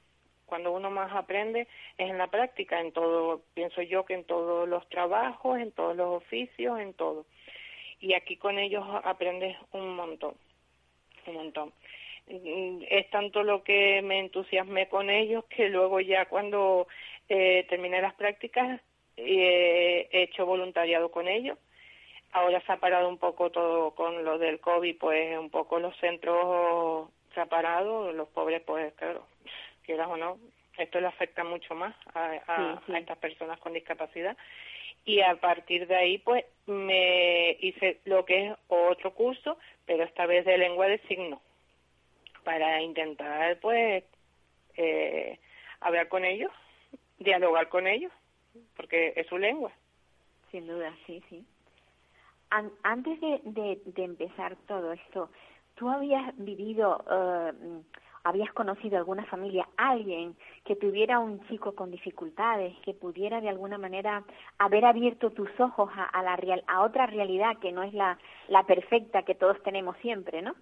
[0.46, 1.62] Cuando uno más aprende
[1.96, 5.96] es en la práctica, en todo, pienso yo que en todos los trabajos, en todos
[5.96, 7.24] los oficios, en todo.
[8.00, 10.34] Y aquí con ellos aprendes un montón,
[11.26, 11.72] un montón.
[12.26, 16.86] Mm, Es tanto lo que me entusiasmé con ellos que luego ya cuando
[17.28, 18.80] eh, terminé las prácticas
[19.16, 21.58] eh, he hecho voluntariado con ellos
[22.32, 25.96] ahora se ha parado un poco todo con lo del COVID, pues un poco los
[25.98, 29.26] centros se ha parado, los pobres pues claro,
[29.84, 30.38] quieras o no,
[30.78, 32.92] esto le afecta mucho más a, a- Sí, sí.
[32.94, 34.36] a estas personas con discapacidad
[35.04, 40.26] y a partir de ahí pues me hice lo que es otro curso, pero esta
[40.26, 41.40] vez de lengua de signos,
[42.44, 44.04] para intentar pues
[44.76, 45.38] eh,
[45.80, 46.50] hablar con ellos,
[47.18, 48.12] dialogar con ellos,
[48.76, 49.72] porque es su lengua.
[50.50, 51.44] Sin duda, sí, sí.
[52.82, 55.30] Antes de, de, empezar todo esto,
[55.74, 57.52] ¿tú habías vivido, eh,
[58.24, 63.78] habías conocido alguna familia, alguien que tuviera un chico con dificultades, que pudiera de alguna
[63.78, 64.24] manera
[64.58, 68.64] haber abierto tus ojos a, la real, a otra realidad que no es la, la
[68.64, 70.54] perfecta que todos tenemos siempre, ¿no?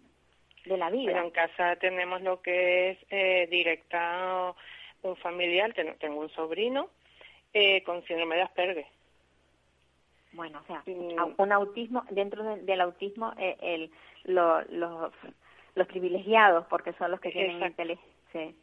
[0.65, 1.19] De la vida.
[1.23, 4.55] en casa tenemos lo que es eh, directa
[5.03, 6.91] un familiar, tengo un sobrino
[7.53, 8.87] eh, con síndrome de Asperger.
[10.33, 13.91] Bueno, o sea, un autismo, dentro del autismo, eh, el,
[14.25, 15.13] los,
[15.75, 18.55] los privilegiados, porque son los que tienen inteligencia.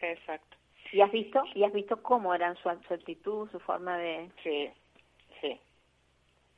[0.00, 0.56] Exacto.
[0.92, 4.28] ¿Y has visto y has visto cómo eran su, actitud, su forma de...?
[4.42, 4.70] Sí,
[5.40, 5.60] sí.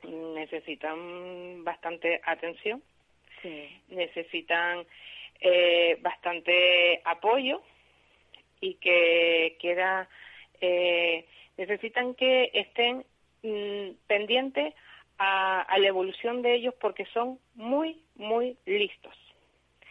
[0.09, 2.81] Necesitan bastante atención.
[3.41, 3.81] Sí.
[3.89, 4.85] Necesitan
[5.39, 7.61] eh, bastante apoyo
[8.59, 10.09] y que queda...
[10.61, 13.05] Eh, necesitan que estén
[13.43, 14.73] mm, pendientes
[15.19, 19.15] a, la evolución de ellos porque son muy, muy listos.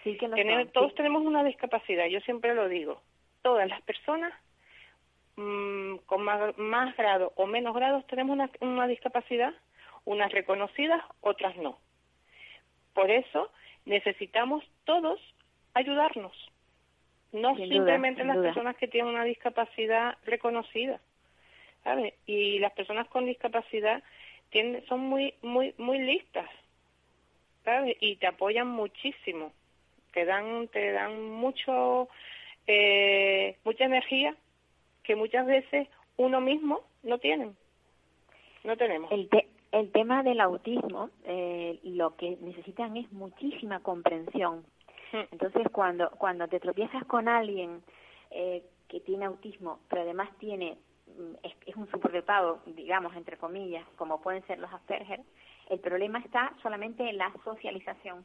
[0.02, 3.00] Sí que todos tenemos una discapacidad, yo siempre lo digo.
[3.42, 4.32] Todas las personas
[5.36, 9.54] mm, con más, grado o menos grados tenemos una, una discapacidad,
[10.04, 11.78] unas reconocidas, otras no.
[12.94, 13.50] Por eso
[13.84, 15.20] necesitamos todos
[15.74, 16.32] ayudarnos,
[17.32, 21.00] no simplemente las personas que tienen una discapacidad reconocida.
[21.84, 22.14] ¿Sabes?
[22.26, 24.02] Y las personas con discapacidad
[24.50, 26.48] tienen, son muy, muy, muy listas,
[27.64, 27.96] ¿sabes?
[28.00, 29.52] Y te apoyan muchísimo,
[30.12, 32.08] te dan, te dan mucho,
[32.66, 34.36] eh, mucha energía
[35.02, 37.52] que muchas veces uno mismo no tiene,
[38.64, 39.10] no tenemos.
[39.10, 39.28] El,
[39.72, 44.64] el tema del autismo, eh, lo que necesitan es muchísima comprensión.
[45.12, 45.24] Hmm.
[45.32, 47.82] Entonces, cuando, cuando te tropiezas con alguien
[48.30, 50.76] eh, que tiene autismo, pero además tiene
[51.42, 55.20] es, es un superdotado, digamos, entre comillas, como pueden ser los Asperger,
[55.70, 58.24] el problema está solamente en la socialización.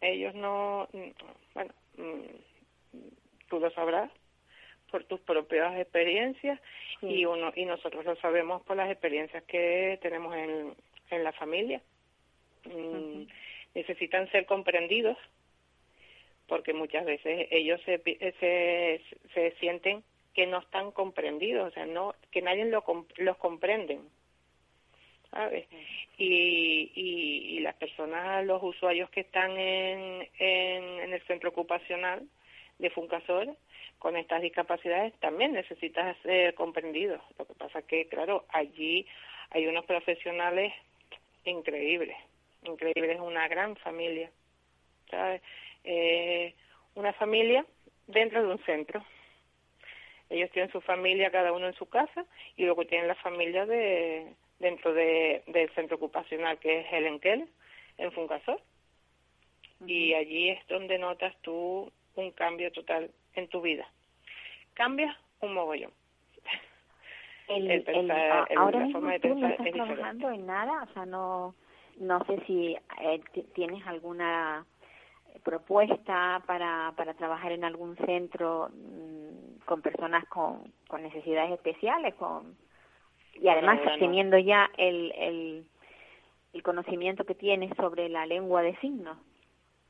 [0.00, 1.10] Ellos no, mm,
[1.54, 2.98] bueno, mm,
[3.48, 4.10] tú lo sabrás
[4.90, 6.60] por tus propias experiencias
[7.00, 10.74] y uno y nosotros lo sabemos por las experiencias que tenemos en,
[11.10, 11.80] en la familia.
[13.74, 15.16] Necesitan ser comprendidos
[16.46, 17.98] porque muchas veces ellos se,
[18.38, 22.84] se, se sienten que no están comprendidos, o sea, no que nadie lo,
[23.16, 24.00] los comprende,
[25.30, 25.66] ¿sabes?
[26.18, 32.22] Y, y, las personas, los usuarios que están en, en, el centro ocupacional
[32.78, 33.56] de Funcasor
[33.98, 37.20] con estas discapacidades también necesitan ser comprendidos.
[37.38, 39.06] Lo que pasa que, claro, allí
[39.50, 40.72] hay unos profesionales
[41.44, 42.16] increíbles,
[42.62, 44.30] increíbles, una gran familia,
[45.10, 45.42] ¿sabes?
[45.84, 46.54] Eh,
[46.94, 47.64] una familia
[48.06, 49.04] dentro de un centro.
[50.34, 54.34] Ellos tienen su familia, cada uno en su casa, y luego tienen la familia de
[54.58, 57.48] dentro de, del centro ocupacional que es el Enkel,
[57.98, 58.60] en Funcasor.
[59.86, 63.86] Y allí es donde notas tú un cambio total en tu vida.
[64.72, 65.92] Cambias un mogollón.
[67.46, 67.84] El,
[68.56, 71.54] ahora mismo tú no estás trabajando en nada, o sea, no,
[71.98, 73.20] no sé si eh,
[73.54, 74.66] tienes alguna
[75.44, 79.23] propuesta para, para trabajar en algún centro mm,
[79.64, 82.56] con personas con, con necesidades especiales con
[83.34, 85.64] y además teniendo ya el, el,
[86.52, 89.18] el conocimiento que tienes sobre la lengua de signos.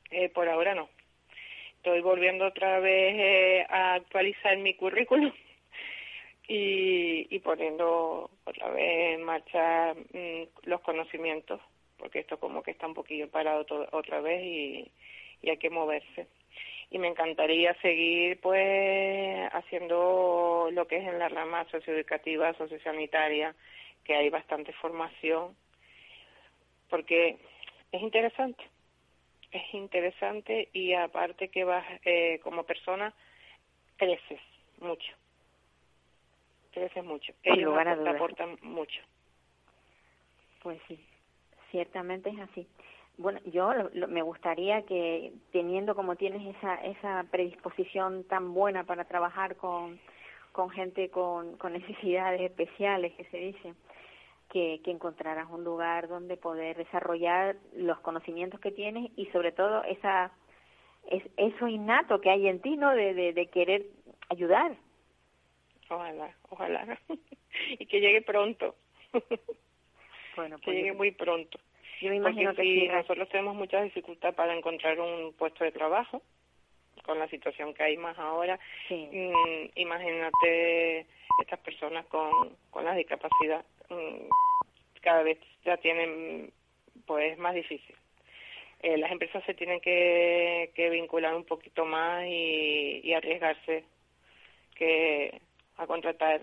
[0.09, 0.89] Eh, por ahora no.
[1.77, 5.31] Estoy volviendo otra vez eh, a actualizar mi currículum
[6.47, 11.61] y, y poniendo otra vez en marcha mm, los conocimientos
[11.97, 14.91] porque esto como que está un poquillo parado otra vez y,
[15.41, 16.27] y hay que moverse.
[16.91, 23.55] Y me encantaría seguir pues haciendo lo que es en la rama socioeducativa, sociosanitaria,
[24.03, 25.55] que hay bastante formación,
[26.89, 27.37] porque
[27.91, 28.63] es interesante,
[29.51, 33.13] es interesante y aparte que vas eh, como persona
[33.97, 34.39] creces
[34.79, 35.11] mucho,
[36.71, 39.01] creces mucho, ellos te aportan mucho.
[40.61, 40.99] Pues sí,
[41.71, 42.67] ciertamente es así.
[43.17, 43.71] Bueno, yo
[44.07, 49.99] me gustaría que teniendo como tienes esa, esa predisposición tan buena para trabajar con,
[50.51, 53.73] con gente con, con necesidades especiales, que se dice,
[54.49, 59.83] que, que encontraras un lugar donde poder desarrollar los conocimientos que tienes y sobre todo
[59.83, 60.31] esa
[61.09, 62.93] es, eso innato que hay en ti, ¿no?
[62.93, 63.85] De, de, de querer
[64.29, 64.75] ayudar.
[65.89, 66.99] Ojalá, ojalá.
[67.79, 68.75] y que llegue pronto.
[70.35, 71.57] Bueno, que pues llegue muy pronto.
[72.01, 72.87] Yo me imagino Porque que si sí.
[72.87, 76.21] nosotros tenemos mucha dificultad para encontrar un puesto de trabajo,
[77.05, 79.09] con la situación que hay más ahora, Sí.
[79.11, 81.05] mm, imagínate
[81.41, 84.27] estas personas con, con la discapacidad, mm,
[85.01, 86.51] cada vez ya tienen,
[87.05, 87.95] pues más difícil.
[88.81, 93.83] Eh, las empresas se tienen que, que vincular un poquito más y, y arriesgarse
[94.75, 95.41] que
[95.77, 96.41] a contratar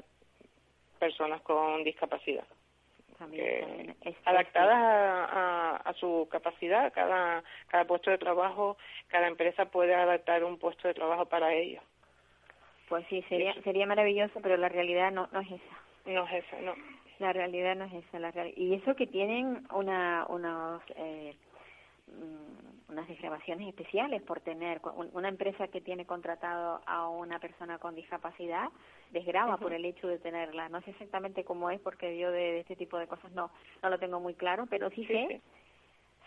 [0.99, 2.47] personas con discapacidad
[3.23, 4.17] También, que- también.
[4.25, 6.93] Adaptadas a, a- a su capacidad.
[6.93, 8.77] Cada, cada puesto de trabajo,
[9.09, 11.83] cada empresa puede adaptar un puesto de trabajo para ellos.
[12.89, 15.77] Pues sí, sería, sería maravilloso, pero la realidad no, no es esa.
[16.07, 16.75] No es eso, no.
[17.21, 18.19] La realidad no es esa.
[18.19, 21.35] La real- y eso que tienen una, unos, eh,
[22.89, 24.81] unas desgrabaciones especiales por tener
[25.13, 28.69] una empresa que tiene contratado a una persona con discapacidad
[29.11, 30.69] desgraba por el hecho de tenerla.
[30.69, 33.51] No sé exactamente cómo es porque yo de, de este tipo de cosas no
[33.83, 35.41] no lo tengo muy claro, pero sí, Sí, sé sí.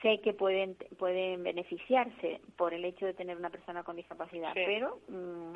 [0.01, 4.63] sé que pueden pueden beneficiarse por el hecho de tener una persona con discapacidad, Sí.
[4.65, 5.53] pero mm,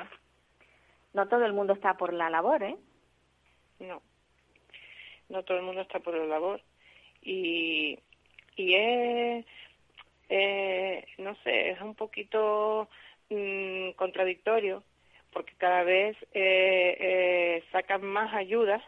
[1.14, 2.76] no todo el mundo está por la labor, ¿eh?
[3.80, 4.00] No.
[5.28, 6.60] No todo el mundo está por la labor.
[7.22, 7.98] Y,
[8.56, 9.46] y es,
[10.30, 12.88] eh, no sé, es un poquito
[13.30, 14.84] mm, contradictorio
[15.32, 18.82] porque cada vez eh, eh, sacan más ayudas,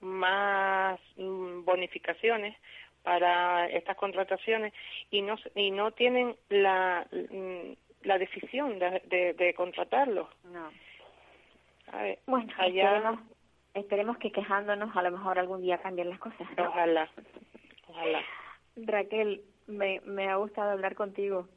[0.00, 2.56] más mm, bonificaciones
[3.02, 4.72] para estas contrataciones
[5.10, 7.72] y no y no tienen la mm,
[8.04, 10.28] la decisión de, de, de contratarlos.
[12.26, 13.20] Bueno, allá esperemos,
[13.74, 16.46] esperemos que quejándonos a lo mejor algún día cambien las cosas.
[16.56, 16.68] ¿no?
[16.68, 17.08] ojalá
[17.88, 18.22] ojalá
[18.76, 21.48] Raquel, me, me ha gustado hablar contigo.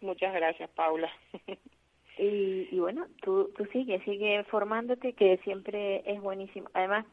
[0.00, 1.10] muchas gracias Paula
[2.18, 6.68] Y, y bueno, tú, tú sigue, sigue formándote, que siempre es buenísimo.
[6.74, 7.06] Además,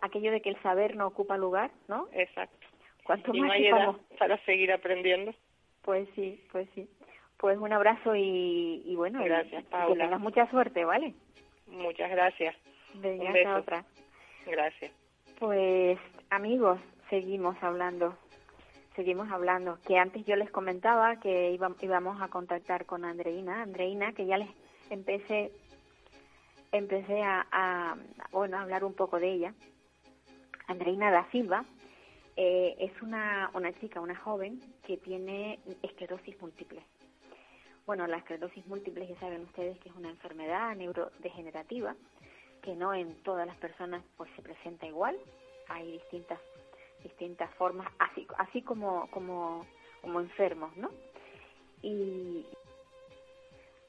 [0.00, 2.08] aquello de que el saber no ocupa lugar, ¿no?
[2.12, 2.66] exacto
[3.34, 5.34] y no más hay edad sepamos, para seguir aprendiendo
[5.82, 6.88] pues sí, pues sí.
[7.36, 10.04] Pues un abrazo y, y bueno, Gracias, y que Paula.
[10.04, 11.12] tengas mucha suerte, ¿vale?
[11.66, 12.56] muchas gracias
[12.94, 13.84] Venga, Un hasta otra.
[14.46, 14.92] gracias
[15.38, 15.98] Pues
[16.30, 18.16] amigos, seguimos hablando,
[18.94, 19.78] seguimos hablando.
[19.86, 24.38] Que antes yo les comentaba que íbam- íbamos a contactar con Andreina, Andreina, que ya
[24.38, 24.50] les
[24.90, 25.52] empecé,
[26.72, 27.96] empecé a, a,
[28.32, 29.54] bueno, a hablar un poco de ella.
[30.66, 31.64] Andreina da Silva
[32.36, 36.82] eh, es una, una chica, una joven que tiene esclerosis múltiple.
[37.86, 41.94] Bueno, la esclerosis múltiple ya saben ustedes que es una enfermedad neurodegenerativa
[42.62, 45.14] que no en todas las personas pues se presenta igual
[45.68, 46.40] hay distintas
[47.04, 49.64] distintas formas así así como como
[50.02, 50.90] como enfermos no
[51.82, 52.44] y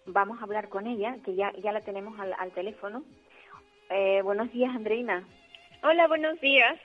[0.05, 3.03] vamos a hablar con ella que ya ya la tenemos al, al teléfono.
[3.89, 5.25] Eh, buenos días Andreina.
[5.83, 6.77] Hola, buenos días.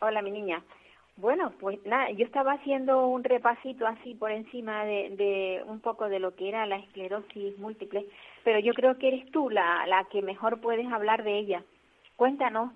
[0.00, 0.62] hola mi niña.
[1.16, 6.08] Bueno pues nada yo estaba haciendo un repasito así por encima de, de un poco
[6.08, 8.06] de lo que era la esclerosis múltiple
[8.44, 11.64] pero yo creo que eres tú la la que mejor puedes hablar de ella.
[12.16, 12.72] Cuéntanos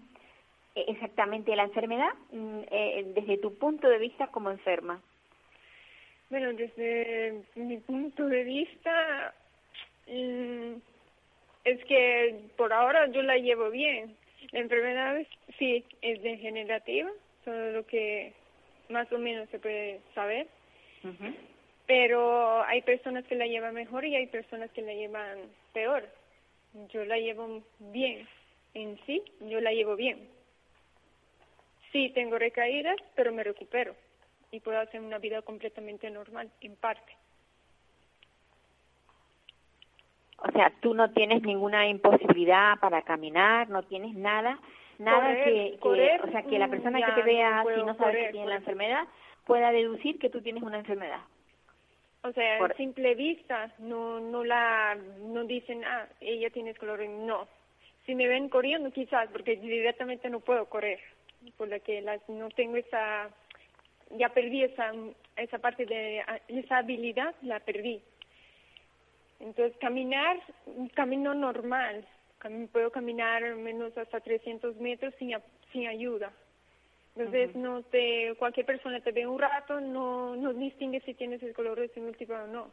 [0.75, 5.01] exactamente la enfermedad mm, eh, desde tu punto de vista como enferma.
[6.31, 9.35] Bueno, desde mi punto de vista,
[10.07, 10.75] mm,
[11.65, 14.17] es que por ahora yo la llevo bien.
[14.51, 15.21] La enfermedad
[15.59, 17.11] sí es degenerativa,
[17.45, 18.33] solo lo que
[18.89, 20.47] más o menos se puede saber,
[21.87, 25.39] pero hay personas que la llevan mejor y hay personas que la llevan
[25.73, 26.09] peor.
[26.93, 28.27] Yo la llevo bien,
[28.75, 30.29] en sí, yo la llevo bien.
[31.93, 33.95] Sí, tengo recaídas, pero me recupero
[34.51, 37.13] y puedo hacer una vida completamente normal, en parte.
[40.39, 44.59] O sea, tú no tienes ninguna imposibilidad para caminar, no tienes nada,
[44.99, 47.83] nada Correr, que, que- correr, o sea, que la mm, persona que te vea si
[47.83, 49.05] no sabe que tiene la enfermedad
[49.47, 51.21] pueda deducir que tú tienes una enfermedad.
[52.25, 57.11] O sea, Por- a simple vista no no la no dicen, ah, ella tiene esclerosis,
[57.11, 57.49] no.
[58.07, 60.99] Si me ven corriendo quizás, porque directamente no puedo correr,
[61.57, 63.31] por la que las, no tengo esa,
[64.11, 64.93] ya perdí esa
[65.37, 68.03] esa parte de esa habilidad, la perdí.
[69.41, 70.41] Entonces caminar,
[70.95, 72.07] camino normal,
[72.39, 75.35] Cam- puedo caminar menos hasta 300 metros sin
[75.73, 76.33] sin ayuda.
[77.15, 82.03] Entonces, no te, cualquier persona te ve un rato, no, no distingue si tienes esclerosis
[82.03, 82.71] múltiple o no.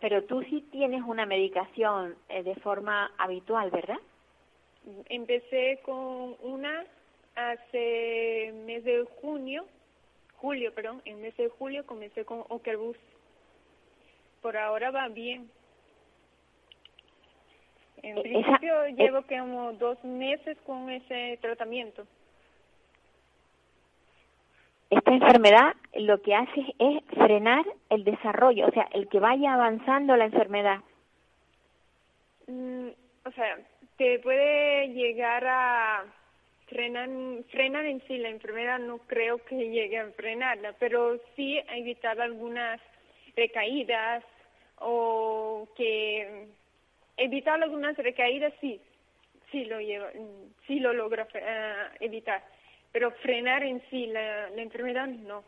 [0.00, 3.98] Pero tú sí tienes una medicación eh, de forma habitual, ¿verdad?
[5.10, 6.86] Empecé con una
[7.40, 9.66] hace mes de junio,
[10.36, 12.96] julio, perdón, en mes de julio comencé con Ocrevus.
[14.42, 15.50] Por ahora va bien.
[18.02, 22.06] En E- principio esa- llevo como dos meses con ese tratamiento.
[24.88, 30.16] Esta enfermedad lo que hace es frenar el desarrollo, o sea, el que vaya avanzando
[30.16, 30.80] la enfermedad.
[32.48, 32.88] Mm,
[33.24, 33.58] o sea,
[33.96, 36.04] te puede llegar a
[36.70, 37.08] frenar,
[37.50, 42.18] frenar en sí la enfermedad, no creo que llegue a frenarla, pero sí a evitar
[42.20, 42.80] algunas
[43.36, 44.24] recaídas
[44.78, 46.46] o que
[47.16, 48.80] evitar algunas recaídas sí,
[49.50, 52.42] sí lo lleva, mm, sí lo logra eh, evitar,
[52.92, 55.44] pero frenar en sí la, la enfermedad no.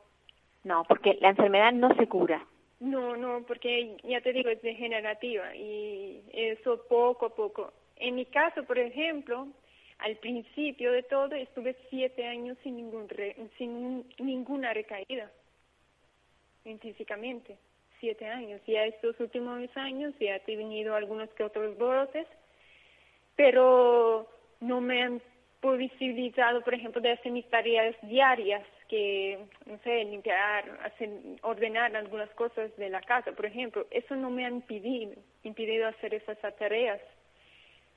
[0.65, 2.45] No, porque la enfermedad no se cura.
[2.81, 7.73] No, no, porque ya te digo, es degenerativa y eso poco a poco.
[7.97, 9.47] En mi caso, por ejemplo,
[10.03, 15.31] al principio de todo estuve siete años sin, ningún re- sin ninguna recaída
[16.65, 17.57] en físicamente.
[18.01, 18.61] Siete años.
[18.67, 22.27] Ya estos últimos años ya he tenido algunos que otros brotes,
[23.37, 24.29] pero
[24.61, 25.23] no me han
[25.61, 30.65] posibilitado, por ejemplo, de hacer mis tareas diarias, que, no sé, limpiar,
[31.43, 33.87] ordenar algunas cosas de la casa, por ejemplo.
[33.93, 37.01] Eso no me ha impedido, impedido hacer esas tareas.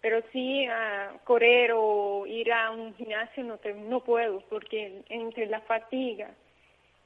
[0.06, 5.48] Pero sí a correr o ir a un gimnasio no, te, no puedo, porque entre
[5.48, 6.30] la fatiga,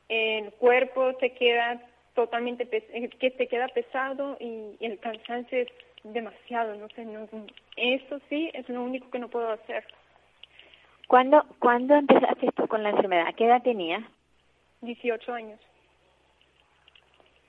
[0.10, 1.82] el cuerpo te queda
[2.14, 5.70] totalmente, eh, que te queda pesado y, y el cansancio es
[6.04, 7.26] demasiado, no sé, no,
[7.78, 9.86] eso sí es lo único que no puedo hacer.
[11.08, 13.34] ¿Cuándo, ¿Cuándo empezaste tú con la enfermedad?
[13.38, 14.04] ¿Qué edad tenías?
[14.82, 15.62] 18 años.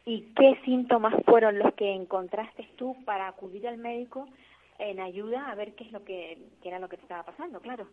[0.07, 4.29] ¿Y qué síntomas fueron los que encontraste tú para acudir al médico
[4.81, 7.61] en ayuda a ver qué es lo que, qué era lo que te estaba pasando,
[7.61, 7.87] claro?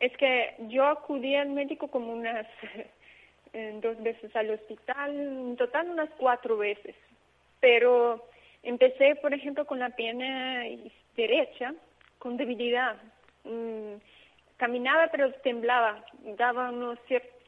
[0.00, 2.46] Es que yo acudí al médico como unas
[3.52, 6.94] eh, dos veces al hospital, en total unas cuatro veces.
[7.60, 8.24] Pero
[8.62, 10.62] empecé, por ejemplo, con la pierna
[11.16, 11.74] derecha,
[12.18, 12.96] con debilidad.
[13.44, 13.94] Mm,
[14.56, 16.04] caminaba pero temblaba,
[16.36, 16.98] daba unos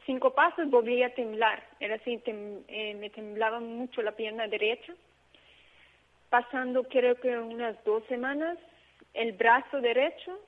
[0.06, 1.62] cinco pasos, volvía a temblar.
[1.78, 4.92] Era así, tem- eh, me temblaba mucho la pierna derecha.
[6.30, 8.56] Pasando creo que unas dos semanas,
[9.14, 10.38] el brazo derecho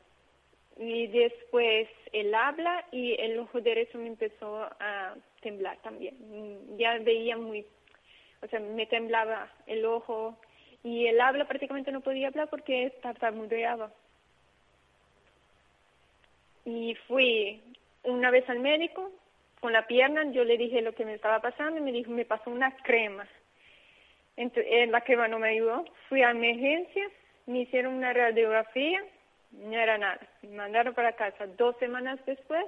[0.78, 6.16] y después el habla y el ojo derecho me empezó a temblar también.
[6.20, 7.66] Mm, Ya veía muy,
[8.42, 10.38] o sea, me temblaba el ojo
[10.84, 13.90] y el habla prácticamente no podía hablar porque tartamudeaba.
[16.64, 17.60] Y fui
[18.04, 19.10] una vez al médico
[19.60, 22.24] con la pierna, yo le dije lo que me estaba pasando y me dijo, me
[22.24, 23.28] pasó una crema.
[24.36, 25.84] Eh, la crema no me ayudó.
[26.08, 27.12] Fui a emergencias,
[27.46, 29.02] me hicieron una radiografía,
[29.52, 30.20] no era nada.
[30.42, 31.46] Me mandaron para casa.
[31.46, 32.64] Dos semanas después,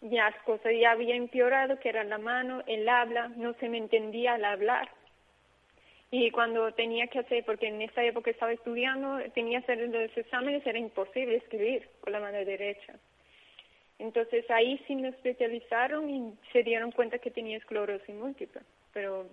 [0.00, 3.78] ya las cosas ya había empeorado, que era la mano, el habla, no se me
[3.78, 4.90] entendía al hablar.
[6.10, 10.16] Y cuando tenía que hacer, porque en esa época estaba estudiando, tenía que hacer los
[10.16, 12.94] exámenes, era imposible escribir con la mano derecha.
[13.98, 18.62] Entonces ahí sí me especializaron y se dieron cuenta que tenía esclerosis múltiple.
[18.94, 19.26] Pero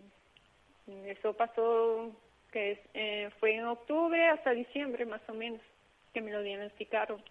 [0.88, 2.12] eso pasó,
[2.52, 5.62] que es, eh, fue en octubre hasta diciembre más o menos,
[6.14, 7.22] que me lo diagnosticaron.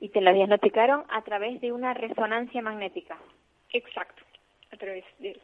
[0.00, 3.18] Y te lo diagnosticaron a través de una resonancia magnética.
[3.72, 4.22] Exacto,
[4.72, 5.40] a través de eso.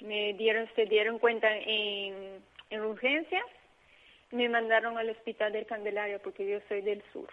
[0.00, 3.44] Me dieron, se dieron cuenta en, en urgencias,
[4.30, 7.28] me mandaron al hospital del Candelaria porque yo soy del sur.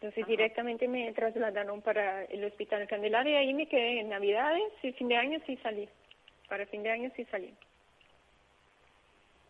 [0.00, 4.72] Entonces directamente me trasladaron para el hospital del Candelaria y ahí me quedé en Navidades
[4.80, 5.88] y fin de año sí salí.
[6.48, 7.52] Para fin de año sí salí.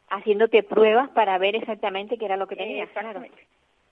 [0.09, 3.23] Haciéndote pruebas para ver exactamente qué era lo que tenías, claro.
[3.23, 3.47] Exactamente.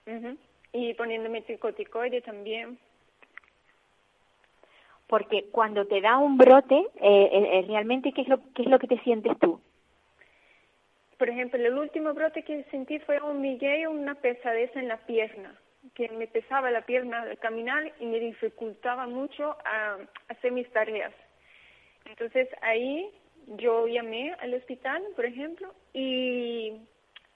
[0.07, 0.37] Ujú.
[0.73, 2.79] Y poniéndome corticoide también.
[5.05, 8.79] Porque cuando te da un brote, eh, eh, realmente, ¿qué es, lo, ¿qué es lo
[8.79, 9.61] que te sientes tú?
[11.19, 15.55] Por ejemplo, el último brote que sentí fue un miguel, una pesadez en la pierna,
[15.95, 19.97] que me pesaba la pierna al caminar y me dificultaba mucho a
[20.29, 21.13] hacer mis tareas.
[22.05, 23.09] Entonces ahí
[23.55, 26.73] yo llamé al hospital, por ejemplo, y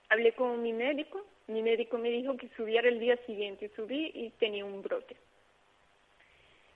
[0.09, 1.25] hablé con mi médico.
[1.47, 3.71] Mi médico me dijo que subiera el día siguiente.
[3.75, 5.15] Subí y tenía un brote.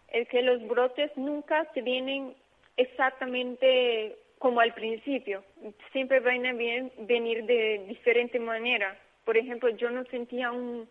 [0.10, 2.36] Es que los brotes nunca se vienen
[2.78, 5.44] exactamente como al principio.
[5.92, 8.98] Siempre van a venir de diferente manera.
[9.24, 10.88] Por ejemplo, yo no sentía un,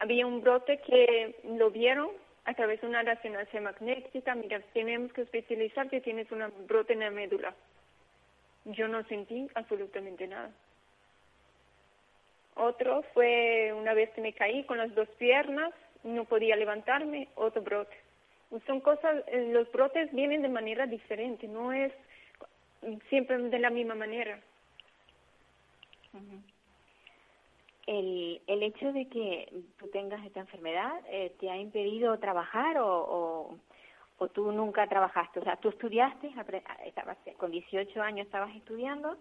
[0.00, 2.08] había un brote que lo vieron
[2.46, 4.34] a través de una resonancia magnética.
[4.34, 7.54] Mira, tenemos que especializar que tienes un brote en la médula.
[8.64, 10.50] Yo no sentí absolutamente nada.
[12.56, 15.72] Otro fue una vez que me caí con las dos piernas,
[16.02, 17.96] no podía levantarme, otro brote.
[18.66, 21.92] Son cosas, eh, los brotes vienen de manera diferente, no es
[23.08, 24.40] siempre de la misma manera.
[27.90, 32.86] El, el hecho de que tú tengas esta enfermedad eh, te ha impedido trabajar o,
[32.86, 33.58] o,
[34.18, 35.40] o tú nunca trabajaste.
[35.40, 36.32] O sea, tú estudiaste,
[36.86, 39.16] estabas, con 18 años estabas estudiando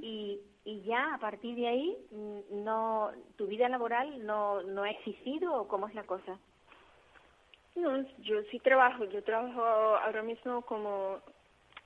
[0.00, 4.90] y, y ya a partir de ahí mm, no tu vida laboral no, no ha
[4.90, 6.38] existido o cómo es la cosa.
[7.74, 9.06] No, yo sí trabajo.
[9.06, 11.18] Yo trabajo ahora mismo como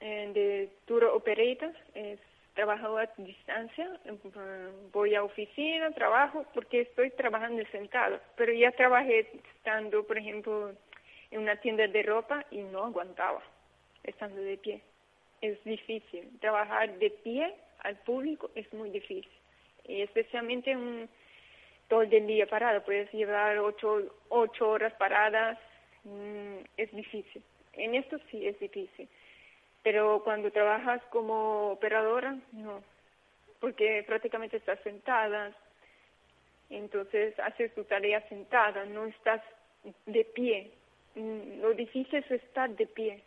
[0.01, 1.73] eh, de tour operator.
[1.95, 2.21] Es,
[2.55, 4.01] trabajo a distancia.
[4.05, 8.21] eh, Voy a oficina, trabajo, porque estoy trabajando sentado.
[8.37, 10.73] Pero ya trabajé estando, por ejemplo,
[11.31, 13.43] en una tienda de ropa y no aguantaba
[14.05, 14.83] estando de pie.
[15.41, 16.29] Es difícil.
[16.41, 19.31] Trabajar de pie al público es muy difícil.
[19.85, 21.09] Y especialmente un,
[21.89, 22.83] todo el día parado.
[22.85, 25.59] Puedes llevar ocho, ocho horas paradas.
[26.05, 27.43] mm, es difícil.
[27.75, 29.09] En esto sí es difícil.
[29.83, 32.83] Pero cuando trabajas como operadora, no.
[33.61, 35.53] Porque prácticamente estás sentada.
[36.71, 39.43] Entonces haces tu tarea sentada, no estás
[40.07, 40.71] de pie.
[41.15, 43.23] Mm, Lo difícil es estar de pie.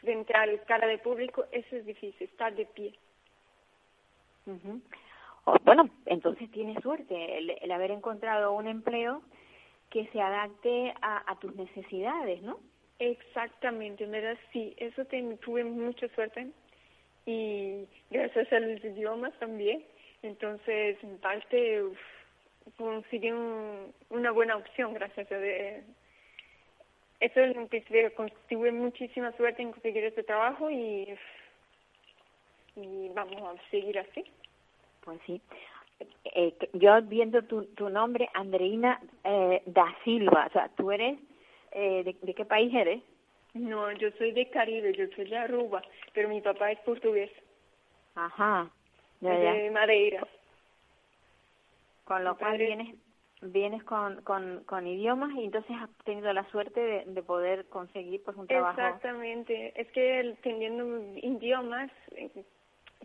[0.00, 2.94] Frente a la cara de público, eso es difícil, estar de pie.
[5.64, 9.22] Bueno, entonces tienes suerte el, el haber encontrado un empleo
[9.90, 12.58] que se adapte a, a tus necesidades, ¿no?
[12.98, 16.48] Exactamente, en verdad sí, eso te- tuve mucha suerte
[17.26, 19.84] y gracias a los idiomas también.
[20.22, 21.98] Entonces, en parte, uf,
[22.78, 25.82] conseguí un- una buena opción gracias a de,
[27.20, 27.80] eso es lo que
[28.48, 31.14] tuve muchísima suerte en conseguir este trabajo y,
[33.14, 34.24] vamos a seguir así.
[35.02, 35.40] Pues sí.
[36.34, 41.18] Eh, que- yo viendo tu, tu nombre, Andreina eh, da Silva, o sea, tú eres,
[41.76, 43.02] eh, de, de qué país eres?
[43.54, 45.82] No, yo soy de Caribe, yo soy de Aruba,
[46.14, 47.30] pero mi papá es portugués,
[48.14, 48.70] Ajá,
[49.20, 50.26] ya, de Madeira.
[52.04, 52.96] Con lo mi cual padre- vienes
[53.42, 58.22] vienes con, con, con idiomas y entonces has tenido la suerte de, de poder conseguir
[58.24, 58.78] pues un trabajo.
[58.78, 60.84] Exactamente, es que el- teniendo
[61.18, 62.44] idiomas eh,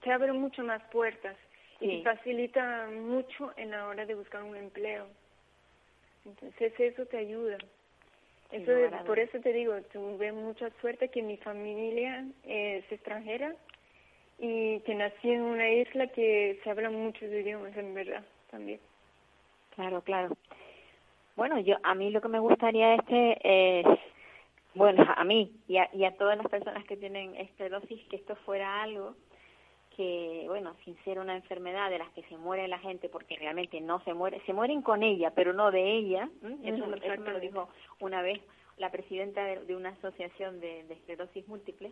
[0.04, 1.38] te abre mucho más puertas
[1.82, 5.08] y te facilita mucho en la hora de buscar un empleo.
[6.26, 7.58] Entonces eso te ayuda.
[8.52, 13.56] Lugar a por eso te digo, tuve mucha suerte que mi familia es extranjera
[14.40, 18.80] y que nací en una isla que se habla muchos idiomas en verdad también.
[19.76, 20.36] Claro, claro.
[21.36, 23.86] Bueno, yo a mí lo que me gustaría este es,
[24.76, 28.36] bueno, a mí y a, y a todas las personas que tienen esclerosis, que esto
[28.38, 29.16] fuera algo
[29.96, 33.80] que, bueno, sin ser una enfermedad de las que se muere la gente, porque realmente
[33.82, 36.30] no se muere, se mueren con ella, pero no de ella.
[36.76, 37.70] Eso, eso me lo dijo
[38.00, 38.40] una vez
[38.78, 41.92] la presidenta de, de una asociación de, de esclerosis múltiple,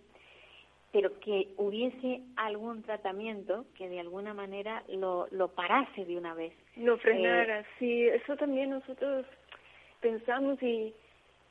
[0.92, 6.54] pero que hubiese algún tratamiento que de alguna manera lo, lo parase de una vez.
[6.78, 9.26] Lo frenara, sí, eso también nosotros
[10.00, 10.94] pensamos y,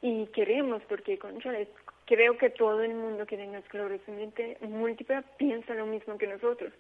[0.03, 1.69] y queremos, porque concha, es-
[2.09, 6.73] creo que todo el mundo que tenga esclerosis múltiple- piensa lo mismo que nosotros,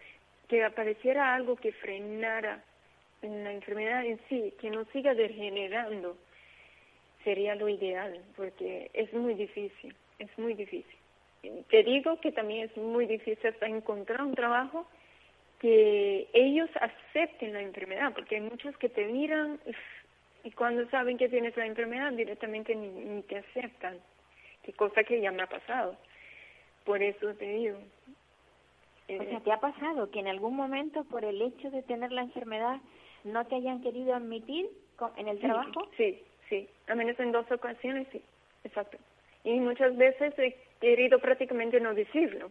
[0.48, 2.64] que apareciera algo que frenara
[3.20, 6.16] la enfermedad en sí, que no siga degenerando,
[7.24, 10.98] sería lo ideal, porque es muy difícil, es muy difícil.
[11.68, 14.88] Te digo que también es muy difícil hasta encontrar un trabajo
[15.60, 19.60] que ellos acepten la enfermedad, porque hay muchos que te miran
[20.42, 23.98] y cuando saben que tienes la enfermedad directamente ni, ni te aceptan,
[24.68, 25.96] que cosa que ya me ha pasado.
[26.84, 27.78] Por eso te digo.
[29.08, 32.20] O sea, ¿te ha pasado que en algún momento por el hecho de tener la
[32.20, 32.76] enfermedad
[33.24, 34.68] no te hayan querido admitir
[35.16, 35.88] en el trabajo?
[35.96, 38.20] Sí, sí, a menos en dos ocasiones sí,
[38.62, 38.98] exacto.
[39.42, 42.50] Y muchas veces he querido prácticamente no decirlo,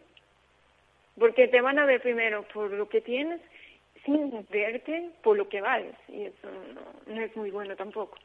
[1.19, 3.39] porque te van a ver primero por lo que tienes
[4.03, 8.17] sin verte por lo que vales, y eso no, no es muy bueno tampoco.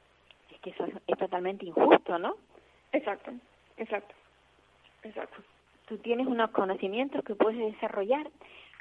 [0.51, 2.37] Es que eso es, es totalmente injusto, ¿no?
[2.93, 3.33] Exacto,
[3.83, 4.15] exacto,
[5.03, 5.37] exacto.
[5.87, 8.31] Tú tienes unos conocimientos que puedes desarrollar,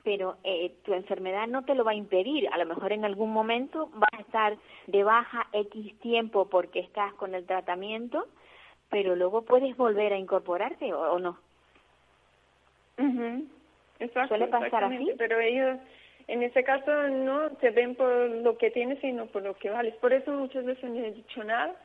[0.04, 2.47] pero eh, tu enfermedad no te lo va a impedir.
[2.52, 7.14] A lo mejor en algún momento vas a estar de baja X tiempo porque estás
[7.16, 8.28] con el tratamiento,
[8.89, 11.38] pero luego puedes volver a incorporarte o, o no.
[13.99, 15.12] Exacto, ¿Suele pasar así?
[15.18, 15.78] Pero ellos,
[16.28, 19.95] en ese caso, no te ven por lo que tienes, sino por lo que vales.
[19.95, 21.76] Por eso muchas veces no he dicho nada.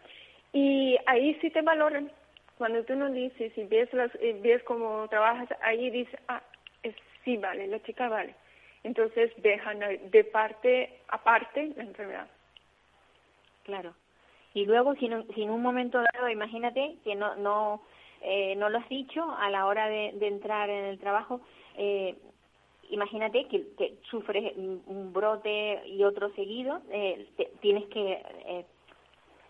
[0.52, 2.10] Y ahí sí te valoran.
[2.57, 6.42] Cuando tú no dices y ves, las, eh, ves cómo trabajas, ahí dices, ah,
[6.82, 6.94] es,
[7.24, 8.34] sí vale, la chica vale.
[8.82, 12.28] Entonces dejan a- de parte aparte la enfermedad.
[13.64, 13.94] Claro.
[14.54, 17.82] Y luego, si, no- si en un momento dado, imagínate que no no
[18.22, 21.42] eh, no lo has dicho a la hora de, de entrar en el trabajo,
[21.76, 22.16] eh,
[22.88, 28.12] imagínate que, que sufres un brote y otro seguido, eh, te- tienes que
[28.46, 28.64] eh,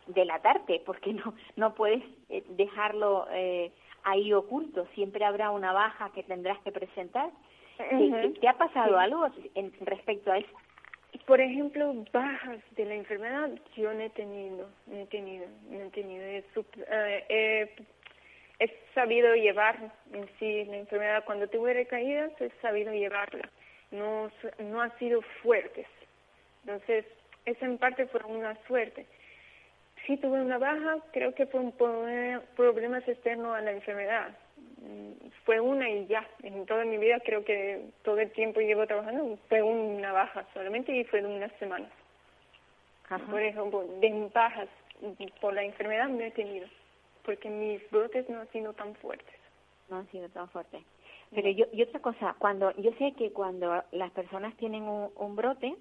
[0.08, 3.70] delatarte porque no no puedes eh, dejarlo eh,
[4.04, 4.86] ahí oculto.
[4.94, 7.30] Siempre habrá una baja que tendrás que presentar.
[7.76, 9.04] ¿Te, ha pasado Sí.
[9.04, 10.48] algo en respecto a eso?
[11.26, 15.90] Por ejemplo, bajas de la enfermedad yo no he tenido, no he tenido, no he
[15.90, 16.24] tenido.
[16.24, 17.74] He, sup- eh,
[18.58, 19.76] he, sabido llevar
[20.12, 21.24] en sí la enfermedad.
[21.24, 23.48] Cuando tuve recaídas he sabido llevarla.
[23.90, 25.86] No, no han sido fuertes.
[26.64, 27.04] Entonces,
[27.44, 29.06] esa en parte fue una suerte.
[30.06, 32.06] Sí tuve una baja, creo que fue un pro-
[32.56, 34.36] problemas externos a la enfermedad.
[34.78, 36.26] Mm, Fue una y ya.
[36.42, 40.92] En toda mi vida creo que todo el tiempo llevo trabajando fue una baja solamente
[40.96, 41.90] y fue de unas semanas.
[43.30, 44.68] Por ejemplo, de bajas
[45.40, 46.66] por la enfermedad no he tenido,
[47.24, 49.34] porque mis brotes no han sido tan fuertes.
[49.88, 50.82] No han sido tan fuertes.
[51.32, 55.36] Pero yo, y otra cosa, cuando yo sé que cuando las personas tienen un, un
[55.36, 55.74] brote,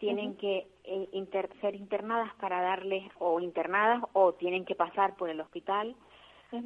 [0.00, 5.28] tienen que eh, inter- ser internadas para darles, o internadas, o tienen que pasar por
[5.30, 5.94] el hospital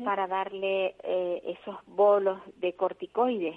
[0.05, 3.55] para darle eh, esos bolos de corticoides.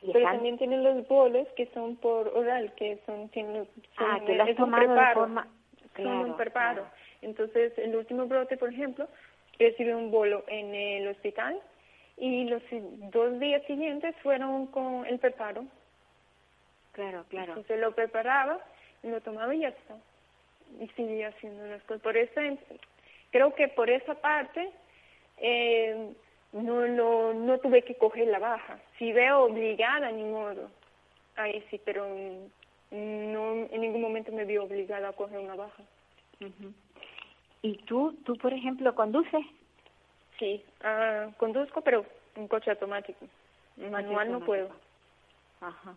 [0.00, 4.26] Pero están- también tienen los bolos que son por oral, que son, tienen, Ah, son-
[4.26, 4.62] que lo has es de
[5.20, 5.48] forma-
[5.96, 6.82] son un preparo.
[6.82, 6.90] claro.
[7.22, 9.08] Entonces, el último brote, por ejemplo,
[9.58, 11.60] recibí un bolo en el hospital
[12.16, 12.62] y los
[13.12, 15.64] dos días siguientes fueron con el preparo.
[16.92, 17.52] Claro, claro.
[17.52, 18.58] Entonces lo preparaba,
[19.02, 19.96] lo tomaba y ya está.
[20.80, 22.02] Y seguía haciendo las cosas.
[22.02, 22.40] Por eso,
[23.30, 24.70] creo que por esa parte
[25.38, 26.12] eh,
[26.52, 28.78] no, no, no tuve que coger la baja.
[28.98, 30.70] Si veo obligada, ni modo.
[31.36, 32.06] Ahí sí, pero
[32.90, 35.82] no en ningún momento me vi obligada a coger una baja.
[37.62, 39.44] ¿Y tú, tú, por ejemplo, conduces?
[40.38, 42.04] Sí, ah, conduzco, pero
[42.36, 43.26] un coche automático.
[43.76, 44.70] Manual no puedo.
[45.60, 45.96] Ajá.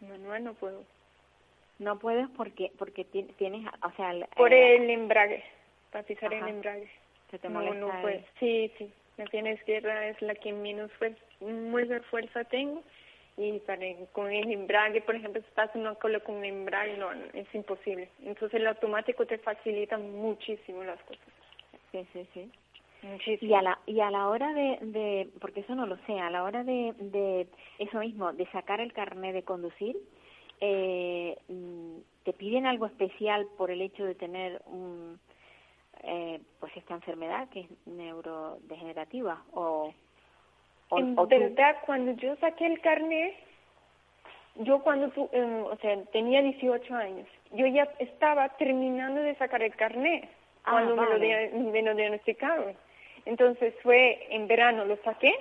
[0.00, 0.84] Manual no puedo.
[1.78, 5.44] No puedes porque porque ti- tienes, o sea, el- Por el embrague,
[5.92, 6.50] para pisar el Ajá.
[6.50, 6.90] embrague.
[7.30, 8.20] se te no, molesta no el- puedo.
[8.40, 8.90] Sí, sí.
[9.18, 12.82] La pierna izquierda es la que menos fuerza, mucha fuerza tengo.
[13.36, 15.70] Y para, con el embrague, por ejemplo, si estás
[16.00, 18.08] cola con un embrague, no, no, es imposible.
[18.24, 21.22] Entonces el automático te facilita muchísimo las cosas.
[21.92, 22.50] Sí, sí, sí.
[23.46, 26.30] Y a la y a la hora de, de porque eso no lo sé, a
[26.30, 27.46] la hora de, de
[27.78, 29.96] eso mismo, de sacar el carnet de conducir,
[30.60, 35.18] eh, mm, te piden algo especial por el hecho de tener un
[36.02, 39.92] eh, pues esta enfermedad que es neurodegenerativa o
[40.90, 43.34] o, en o tú- verdad, cuando yo saqué el carnet,
[44.56, 49.62] yo cuando tu, em, o sea, tenía 18 años, yo ya estaba terminando de sacar
[49.62, 50.28] el carnet
[50.64, 51.02] Ah, cuando me,
[51.52, 52.74] lo me lo diagnosticaron.
[53.28, 55.34] Entonces fue en verano lo saqué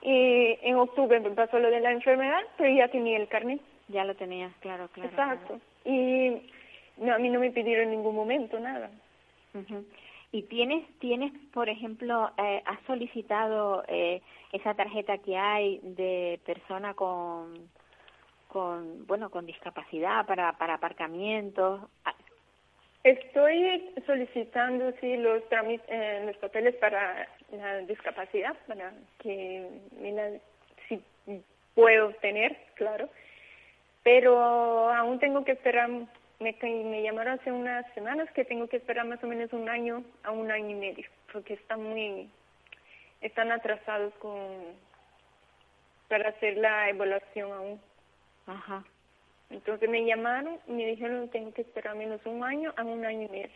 [0.00, 3.60] y en octubre me pasó lo de la enfermedad, pero ya tenía el carnet.
[3.88, 5.10] ya lo tenías, claro, claro.
[5.10, 5.60] Exacto.
[5.84, 6.50] Y
[6.96, 8.90] no, a mí no me pidieron en ningún momento nada.
[10.32, 14.22] ¿Y tienes, tienes, por ejemplo, eh, has solicitado eh,
[14.52, 17.68] esa tarjeta que hay de persona con,
[18.48, 21.82] con, bueno, con discapacidad para, para aparcamientos?
[23.06, 29.64] Estoy solicitando sí los eh, los papeles para la discapacidad, para que
[30.00, 30.32] me la,
[30.88, 31.00] si
[31.76, 33.08] puedo tener, claro.
[34.02, 39.06] Pero aún tengo que esperar, me, me llamaron hace unas semanas que tengo que esperar
[39.06, 42.28] más o menos un año a un año y medio, porque están muy,
[43.20, 44.40] están atrasados con,
[46.08, 47.80] para hacer la evaluación aún.
[48.48, 48.82] Ajá.
[49.50, 53.22] Entonces me llamaron y me dijeron tengo que esperar menos un año a un año
[53.22, 53.50] y medio.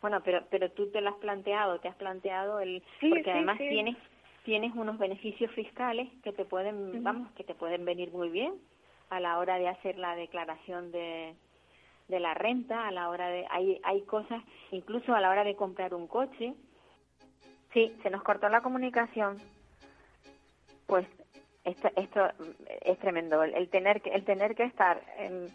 [0.00, 3.30] Bueno, pero, pero tú te lo has planteado, te has planteado el, Sí, porque sí,
[3.30, 3.68] además sí.
[3.68, 3.96] tienes,
[4.44, 8.54] tienes unos beneficios fiscales que te pueden, vamos, que te pueden venir muy bien
[9.10, 11.34] a la hora de hacer la declaración de,
[12.08, 14.42] de la renta, a la hora de, hay, hay cosas,
[14.72, 16.52] incluso a la hora de comprar un coche.
[17.72, 19.38] Sí, se nos cortó la comunicación.
[20.86, 21.06] Pues
[21.64, 22.28] esto, esto
[22.82, 25.46] es tremendo, el, tener que, el tener que estar en,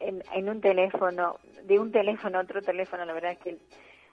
[0.00, 3.58] en, un teléfono, de un teléfono a otro teléfono, la verdad es que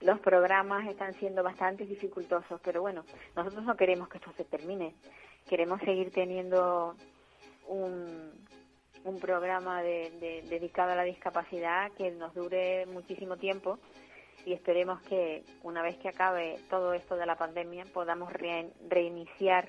[0.00, 3.04] los programas están siendo bastante dificultosos, pero bueno,
[3.36, 4.94] nosotros no queremos que esto se termine,
[5.48, 6.94] queremos seguir teniendo
[7.68, 8.32] un,
[9.04, 13.78] un programa de, de- dedicado a la discapacidad que nos dure muchísimo tiempo
[14.44, 19.68] y esperemos que una vez que acabe todo esto de la pandemia podamos re- reiniciar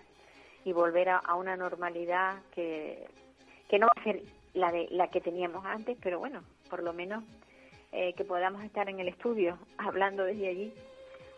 [0.65, 3.07] y volver a, una normalidad que,
[3.69, 4.21] que no va a ser
[4.53, 7.23] la de la que teníamos antes, pero bueno, por lo menos
[7.91, 10.73] eh, que podamos estar en el estudio hablando desde allí,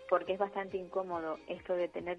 [0.09, 2.17] porque es bastante incómodo esto de tener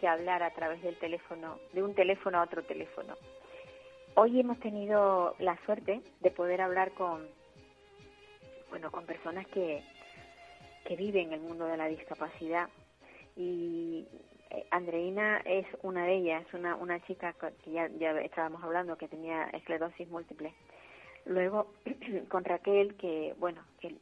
[0.00, 3.16] que hablar a través del teléfono, de un teléfono a otro teléfono.
[4.14, 7.26] hoy hemos tenido la suerte de poder hablar con,
[8.68, 9.82] bueno, con personas que,
[10.84, 12.68] que viven el mundo de la discapacidad
[13.36, 14.06] y
[14.70, 17.34] Andreina es una de ellas, una, una chica
[17.64, 17.86] que ya,
[18.20, 20.52] estábamos hablando que tenía esclerosis múltiple.
[21.24, 21.72] Luego
[22.28, 23.94] con Raquel que, bueno, que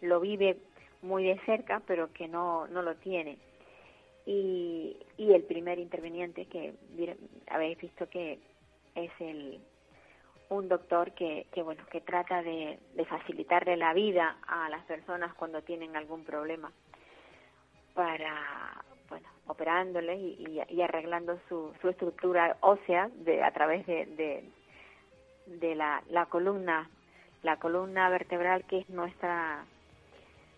[0.00, 0.58] lo vive
[1.02, 3.38] muy de cerca, pero que no, no lo tiene.
[4.24, 6.74] Y, y el primer interveniente que
[7.48, 8.38] habéis visto que
[8.94, 9.60] es el
[10.48, 15.32] un doctor que, que bueno que trata de, de facilitarle la vida a las personas
[15.34, 16.70] cuando tienen algún problema
[17.94, 18.84] para
[19.46, 24.44] bueno operándole y, y, arreglando su, su estructura ósea de a través de,
[25.46, 26.88] de, la, la columna
[27.42, 29.64] la columna vertebral que es nuestra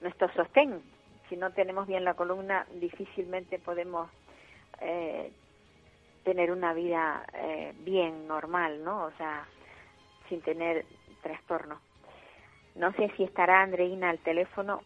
[0.01, 0.83] nuestro sostén.
[1.29, 4.11] Si no tenemos bien la columna difícilmente podemos
[4.81, 5.33] eh,
[6.25, 9.47] tener una vida eh, bien normal no o sea
[10.29, 10.85] sin tener
[11.23, 11.81] trastorno.
[12.75, 14.83] No sé si estará Andreina al teléfono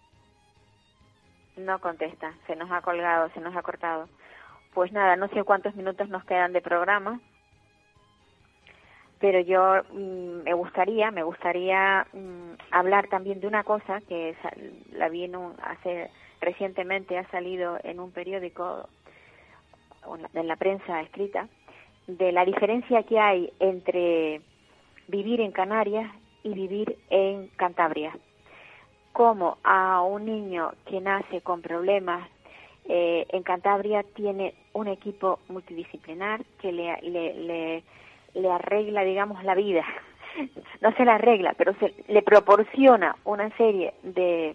[1.59, 4.09] no contesta, se nos ha colgado, se nos ha cortado.
[4.75, 7.21] Pues nada, no sé cuántos minutos nos quedan de programa,
[9.21, 14.37] pero yo mm, me gustaría, me gustaría mm, hablar también de una cosa que
[14.93, 18.89] la vi en hace recientemente ha salido en un periódico
[20.35, 21.49] en la prensa escrita
[22.07, 24.41] de la diferencia que hay entre
[25.09, 26.11] vivir en Canarias
[26.43, 28.17] y vivir en Cantabria
[29.19, 32.29] como a un niño que nace con problemas
[32.85, 37.83] eh, en Cantabria tiene un equipo multidisciplinar que le, le,
[38.35, 39.85] le, arregla, digamos, la vida.
[40.81, 44.55] no se la arregla, pero se, le proporciona una serie de,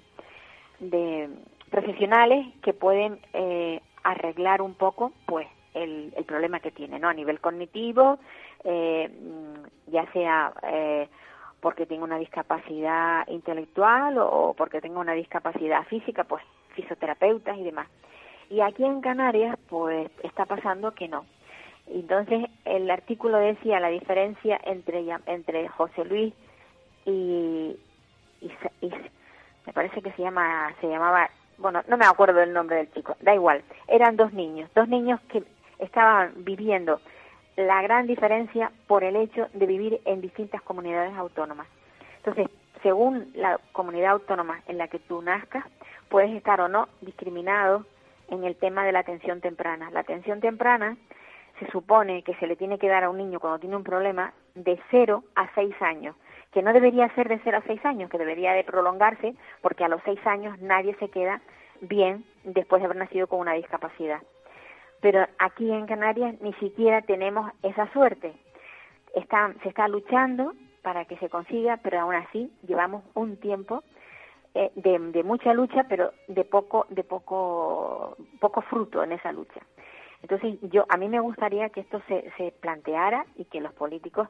[0.79, 1.27] de
[1.69, 7.09] profesionales que pueden eh, arreglar un poco, pues, el, el problema que tiene, ¿no?
[7.09, 8.17] A nivel cognitivo,
[8.63, 9.11] eh,
[9.87, 11.09] ya sea eh,
[11.63, 16.43] porque tengo una discapacidad intelectual o porque tengo una discapacidad física, pues
[16.75, 17.87] fisioterapeutas y demás.
[18.49, 21.25] Y aquí en Canarias, pues está pasando que no.
[21.87, 26.33] Entonces, el artículo decía la diferencia entre, entre José Luis
[27.05, 27.77] y,
[28.41, 28.91] y,
[29.65, 33.15] me parece que se llama se llamaba bueno no me acuerdo del nombre del chico
[33.21, 35.43] da igual eran dos niños dos niños que
[35.79, 36.99] estaban viviendo
[37.55, 41.67] la gran diferencia por el hecho de vivir en distintas comunidades autónomas.
[42.17, 42.49] Entonces,
[42.81, 45.65] según la comunidad autónoma en la que tú nazcas,
[46.09, 47.85] puedes estar o no discriminado
[48.29, 49.91] en el tema de la atención temprana.
[49.91, 50.97] La atención temprana
[51.59, 54.33] se supone que se le tiene que dar a un niño cuando tiene un problema
[54.55, 56.15] de 0 a 6 años,
[56.51, 59.89] que no debería ser de 0 a 6 años, que debería de prolongarse porque a
[59.89, 61.41] los 6 años nadie se queda
[61.81, 64.21] bien después de haber nacido con una discapacidad
[65.03, 68.31] pero aquí en Canarias ni siquiera tenemos esa suerte.
[69.13, 73.83] Está, se está luchando para que se consiga, pero aún así llevamos un tiempo
[74.53, 79.59] eh, de, mucha lucha, pero de poco, de poco, poco fruto en esa lucha.
[80.21, 84.29] Entonces, yo a mí me gustaría que esto se, se planteara y que los políticos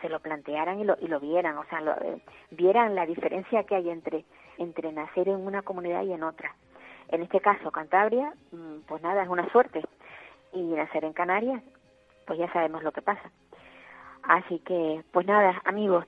[0.00, 2.20] se lo plantearan y lo, y lo vieran, o sea, lo, eh,
[2.52, 4.24] vieran la diferencia que hay entre
[4.58, 6.54] entre nacer en una comunidad y en otra.
[7.08, 9.82] En este caso, Cantabria, mm, pues nada, es una suerte
[10.54, 11.62] y nacer en Canarias,
[12.26, 13.30] pues ya sabemos lo que pasa.
[14.22, 16.06] Así que, pues nada, amigos,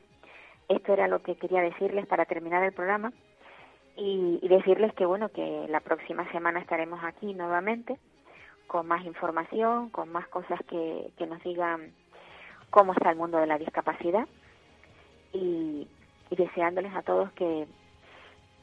[0.69, 3.13] esto era lo que quería decirles para terminar el programa
[3.97, 7.99] y, decirles que, bueno, que la próxima semana estaremos aquí nuevamente
[8.67, 11.93] con más información, con más cosas que, que nos digan
[12.71, 14.27] cómo está el mundo de la discapacidad
[15.33, 15.87] y,
[16.31, 17.67] y deseándoles a todos que,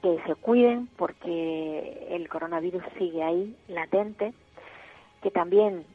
[0.02, 4.34] que se cuiden porque el coronavirus sigue ahí, latente,
[5.24, 5.86] que también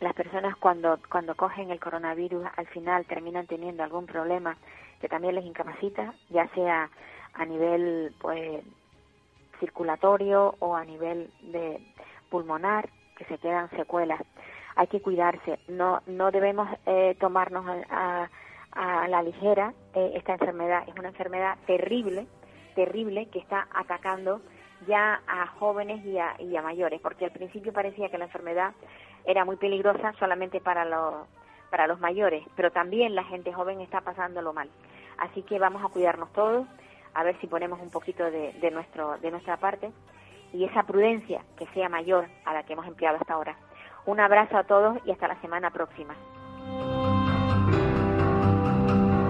[0.00, 4.56] las personas cuando, cuando cogen el coronavirus al final terminan teniendo algún problema
[5.00, 6.90] que también les incapacita, ya sea
[7.32, 8.62] a nivel pues
[9.58, 11.80] circulatorio o a nivel de
[12.30, 14.20] pulmonar, que se quedan secuelas.
[14.74, 18.28] Hay que cuidarse, no no debemos eh, tomarnos a,
[18.72, 20.84] a, la ligera eh, esta enfermedad.
[20.86, 22.26] Es una enfermedad terrible,
[22.74, 24.42] terrible que está atacando
[24.86, 28.72] ya a jóvenes y a, y a mayores, porque al principio parecía que la enfermedad
[29.24, 31.26] era muy peligrosa solamente para los,
[31.70, 34.70] para los mayores, pero también la gente joven está pasándolo mal.
[35.18, 36.66] Así que vamos a cuidarnos todos,
[37.14, 39.90] a ver si ponemos un poquito de, nuestro, de nuestra parte
[40.52, 43.56] y esa prudencia que sea mayor a la que hemos empleado hasta ahora.
[44.04, 46.14] Un abrazo a todos y hasta la semana próxima.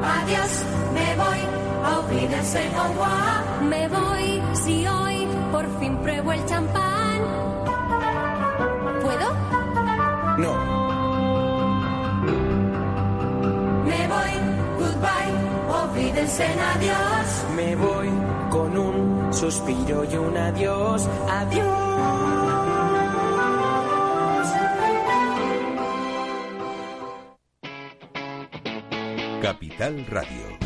[0.03, 1.38] Adiós, me voy,
[3.68, 4.40] Me voy
[5.57, 7.22] por fin pruebo el champán.
[9.00, 9.28] ¿Puedo?
[10.36, 10.52] No.
[13.86, 14.32] Me voy,
[14.78, 15.32] goodbye,
[15.80, 17.46] olvídense adiós.
[17.57, 18.11] Me voy
[18.50, 21.86] con un suspiro y un adiós, adiós.
[29.40, 30.65] Capital Radio.